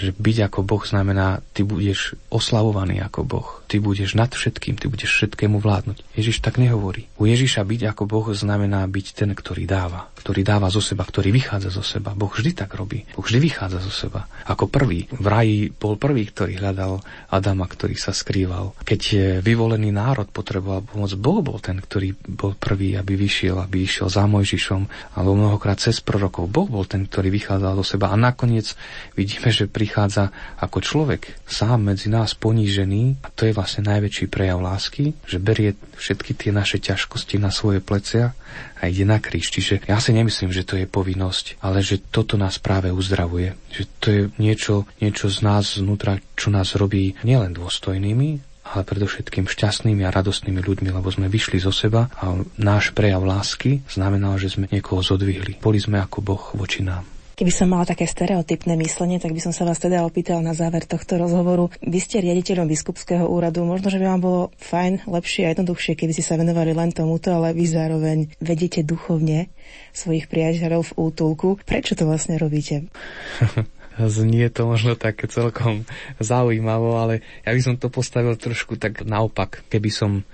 [0.00, 3.48] že byť ako Boh znamená, ty budeš oslavovaný ako Boh.
[3.68, 6.16] Ty budeš nad všetkým, ty budeš všetkému vládnuť.
[6.16, 7.06] Ježiš tak nehovorí.
[7.20, 10.08] U Ježiša byť ako Boh znamená byť ten, ktorý dáva.
[10.16, 12.16] Ktorý dáva zo seba, ktorý vychádza zo seba.
[12.16, 13.04] Boh vždy tak robí.
[13.12, 14.24] Boh vždy vychádza zo seba.
[14.48, 15.04] Ako prvý.
[15.12, 18.72] V raji bol prvý, ktorý hľadal Adama, ktorý sa skrýval.
[18.82, 19.02] Keď
[19.44, 24.24] vyvolený národ potreboval pomoc, Boh bol ten, ktorý bol prvý, aby vyšiel, aby išiel za
[24.24, 26.48] Mojžišom, alebo mnohokrát cez prorokov.
[26.48, 28.10] Boh bol ten, ktorý vychádzal zo seba.
[28.10, 28.72] A nakoniec
[29.14, 30.30] vidíme, že pri prichádza
[30.62, 35.74] ako človek sám medzi nás ponížený a to je vlastne najväčší prejav lásky, že berie
[35.98, 38.38] všetky tie naše ťažkosti na svoje plecia
[38.78, 39.50] a ide na kríž.
[39.50, 43.58] Čiže ja si nemyslím, že to je povinnosť, ale že toto nás práve uzdravuje.
[43.74, 49.50] Že to je niečo, niečo z nás znútra, čo nás robí nielen dôstojnými, ale predovšetkým
[49.50, 54.54] šťastnými a radostnými ľuďmi, lebo sme vyšli zo seba a náš prejav lásky znamenal, že
[54.54, 55.58] sme niekoho zodvihli.
[55.58, 57.02] Boli sme ako Boh voči nám.
[57.40, 60.84] Keby som mala také stereotypné myslenie, tak by som sa vás teda opýtala na záver
[60.84, 61.72] tohto rozhovoru.
[61.80, 63.64] Vy ste riaditeľom biskupského úradu.
[63.64, 67.32] Možno, že by vám bolo fajn, lepšie a jednoduchšie, keby ste sa venovali len tomuto,
[67.32, 69.48] ale vy zároveň vedete duchovne
[69.96, 71.48] svojich priateľov v útulku.
[71.64, 72.92] Prečo to vlastne robíte?
[74.20, 75.88] Znie to možno tak celkom
[76.20, 79.64] zaujímavo, ale ja by som to postavil trošku tak naopak.
[79.72, 80.28] Keby som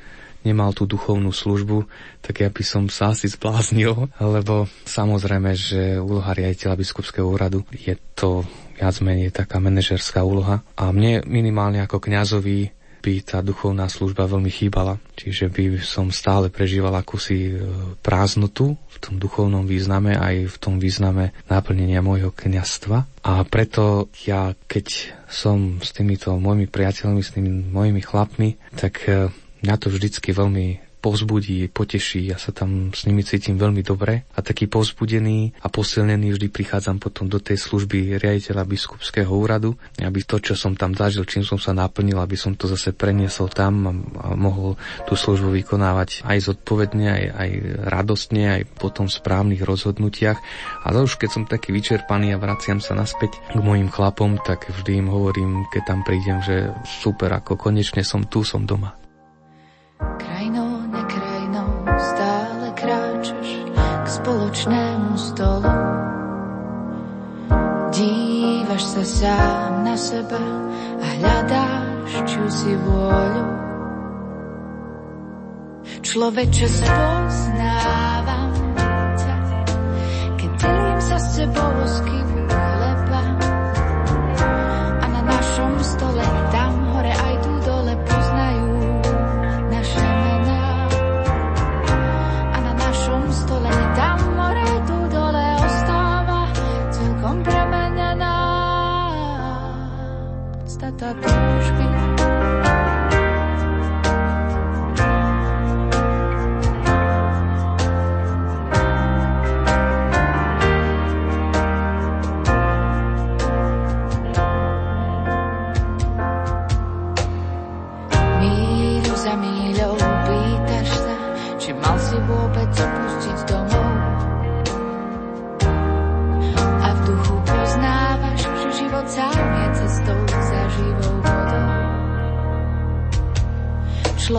[0.47, 1.91] nemal tú duchovnú službu,
[2.23, 7.99] tak ja by som sa asi zbláznil, lebo samozrejme, že úloha riaditeľa biskupského úradu je
[8.15, 8.47] to
[8.79, 10.63] viac menej taká manažerská úloha.
[10.79, 14.99] A mne minimálne ako kňazovi by tá duchovná služba veľmi chýbala.
[15.15, 17.63] Čiže by som stále prežíval akúsi e,
[18.03, 23.07] prázdnotu v tom duchovnom význame, aj v tom význame naplnenia môjho kňastva.
[23.23, 29.31] A preto ja, keď som s týmito mojimi priateľmi, s tými mojimi chlapmi, tak e,
[29.65, 34.43] mňa to vždycky veľmi povzbudí, poteší, ja sa tam s nimi cítim veľmi dobre a
[34.43, 40.43] taký povzbudený a posilnený vždy prichádzam potom do tej služby riaditeľa biskupského úradu, aby to,
[40.43, 43.93] čo som tam zažil, čím som sa naplnil, aby som to zase preniesol tam a,
[44.35, 44.75] mohol
[45.07, 47.51] tú službu vykonávať aj zodpovedne, aj, aj
[47.87, 50.43] radostne, aj potom v správnych rozhodnutiach.
[50.83, 55.07] A už keď som taký vyčerpaný a vraciam sa naspäť k mojim chlapom, tak vždy
[55.07, 59.06] im hovorím, keď tam prídem, že super, ako konečne som tu, som doma.
[59.97, 65.73] Krajinou, nekrajinou stále kráčaš k spoločnému stolu.
[67.97, 70.45] Dívaš sa sám na seba
[71.01, 72.13] a hľadáš
[72.53, 73.45] si vôľu.
[76.05, 78.53] Človeče spoznávam
[79.17, 79.37] ťa,
[80.37, 81.73] keď delím sa s tebou
[82.05, 82.26] chleba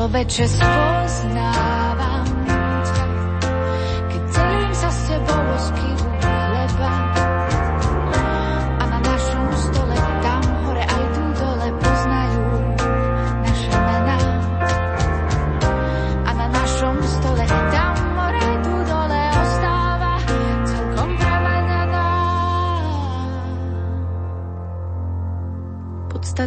[0.07, 2.27] Človeče spoznávam
[4.07, 6.91] keď delím sa s tebou o skyvu chleba.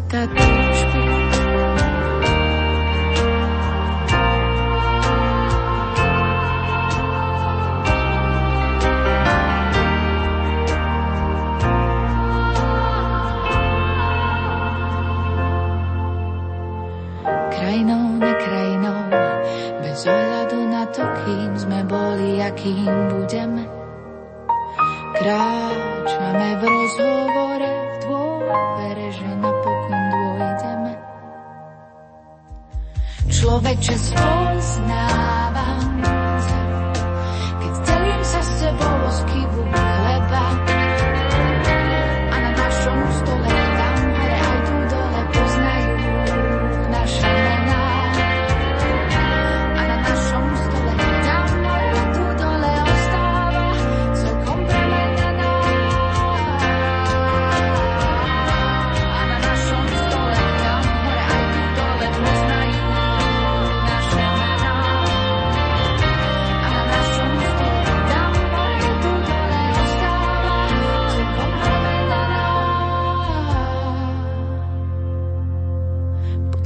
[0.01, 0.50] A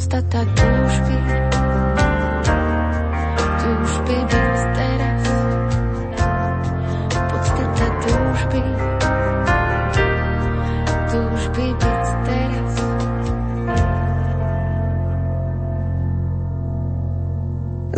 [0.05, 1.17] Podstata túžby,
[3.57, 5.25] túžby byť teraz.
[7.33, 8.61] Podstata túžby,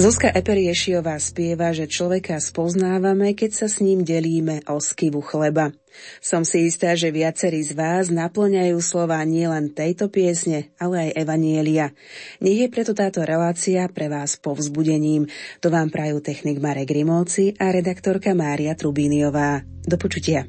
[0.06, 5.74] Zuzka Eperiešiová spieva, že človeka spoznávame, keď sa s ním delíme o skivu chleba.
[6.22, 11.90] Som si istá, že viacerí z vás naplňajú slova nielen tejto piesne, ale aj Evanielia.
[12.38, 15.26] Nech je preto táto relácia pre vás povzbudením.
[15.58, 19.66] To vám prajú technik Marek Rimóci a redaktorka Mária Trubíniová.
[19.82, 20.46] Do počutia.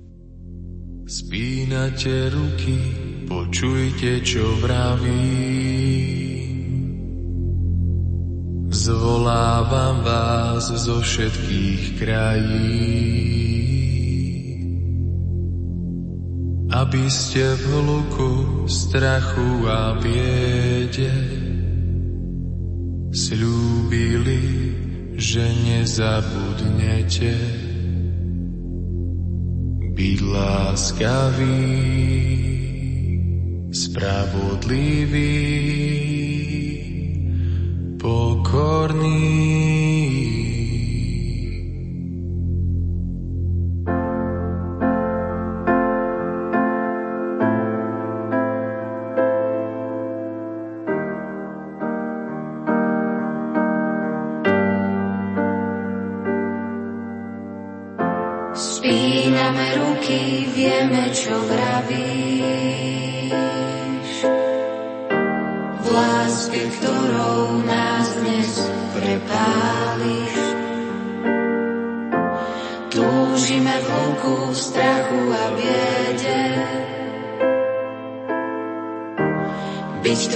[1.10, 2.78] Spínate ruky,
[3.26, 5.57] počujte, čo vraví.
[8.78, 12.62] Zvolávam vás zo všetkých krajín,
[16.70, 21.10] aby ste v hluku strachu a biede
[23.18, 24.46] slúbili,
[25.18, 27.34] že nezabudnete.
[29.98, 31.66] Byť láskavý,
[33.74, 35.34] spravodlivý,
[38.08, 39.18] pokorný.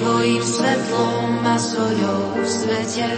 [0.02, 3.10] Tvojim svetlom a soľou v svete.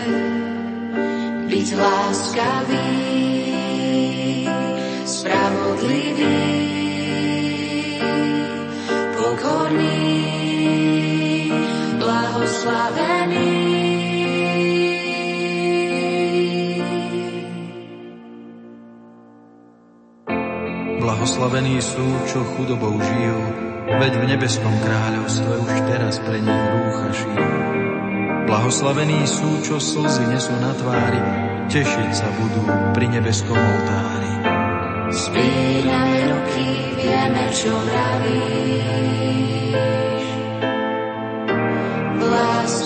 [1.48, 2.92] Byť láskavý
[5.08, 6.44] spravodlivý,
[9.16, 10.04] pokorný,
[12.04, 13.56] blahoslavený.
[21.00, 23.63] Blahoslavení sú, čo chudobou žijú,
[24.00, 27.52] veď v nebeskom kráľovstve už teraz pre nich rúcha šijú.
[28.50, 31.22] Blahoslavení sú, čo slzy nesú na tvári,
[31.74, 32.64] tešiť sa budú
[32.94, 34.34] pri nebeskom oltári.
[35.14, 36.68] Spíname ruky,
[36.98, 39.14] vieme, čo vravíš.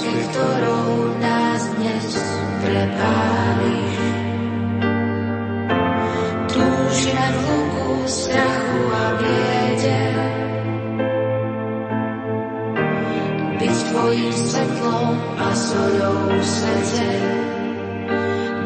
[0.07, 2.19] V ktorou nás dnes
[2.61, 3.16] prepáliš.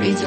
[0.02, 0.20] Byť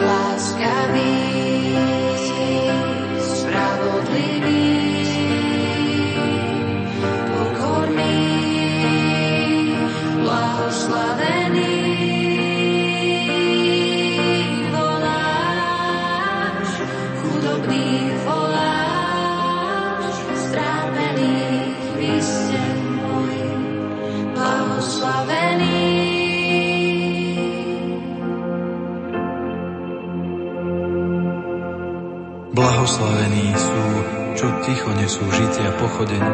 [33.05, 33.85] Blahoslavení sú,
[34.33, 36.25] čo ticho nesú žitia pochodeň,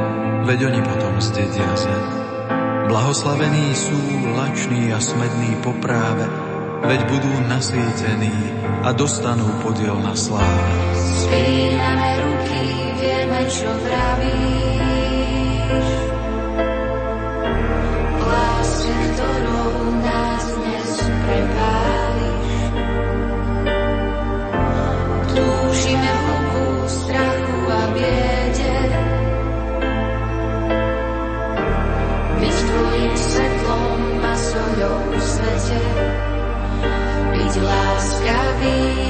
[0.46, 2.02] veď oni potom zdedia zem.
[2.86, 3.98] Blahoslavení sú
[4.38, 6.30] lační a smední po práve,
[6.86, 8.54] veď budú nasýtení
[8.86, 10.62] a dostanú podiel na sláve.
[10.94, 12.62] Spíname ruky,
[13.02, 14.59] vieme, čo vravíš.
[37.62, 39.09] láskavý.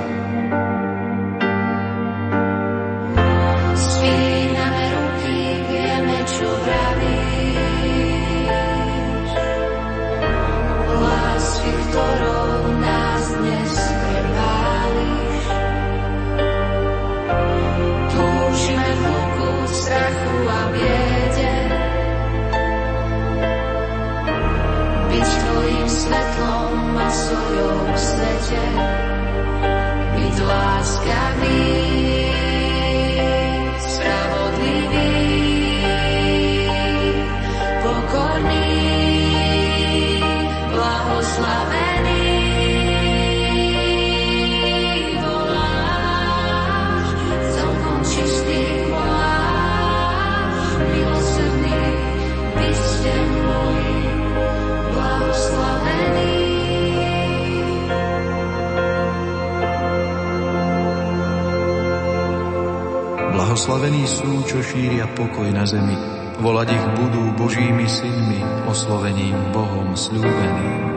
[64.51, 65.95] Čo šíria pokoj na zemi.
[66.43, 70.91] Volať ich budú Božími synmi, oslovením Bohom slúbeným.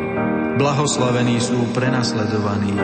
[0.58, 2.74] Blahoslavení sú prenasledovaní,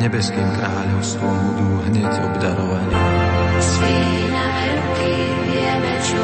[0.00, 2.96] nebeským kráľovstvom budú hneď obdarovaní.
[3.60, 5.12] Spíname ruky,
[5.52, 6.20] vieme, čo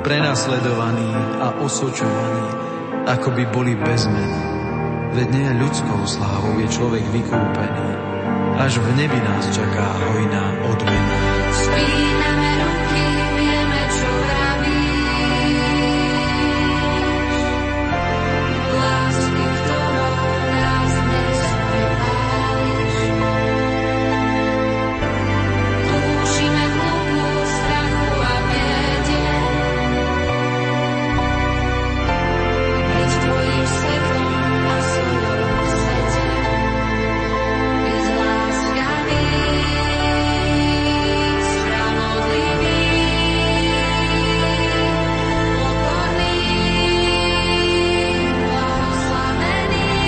[0.00, 1.12] prenasledovaní
[1.44, 2.48] a osočovaní,
[3.04, 4.42] ako by boli bez mena.
[5.12, 7.88] Veď nie ľudskou slávou je človek vykúpený.
[8.56, 10.61] Až v nebi nás čaká hojná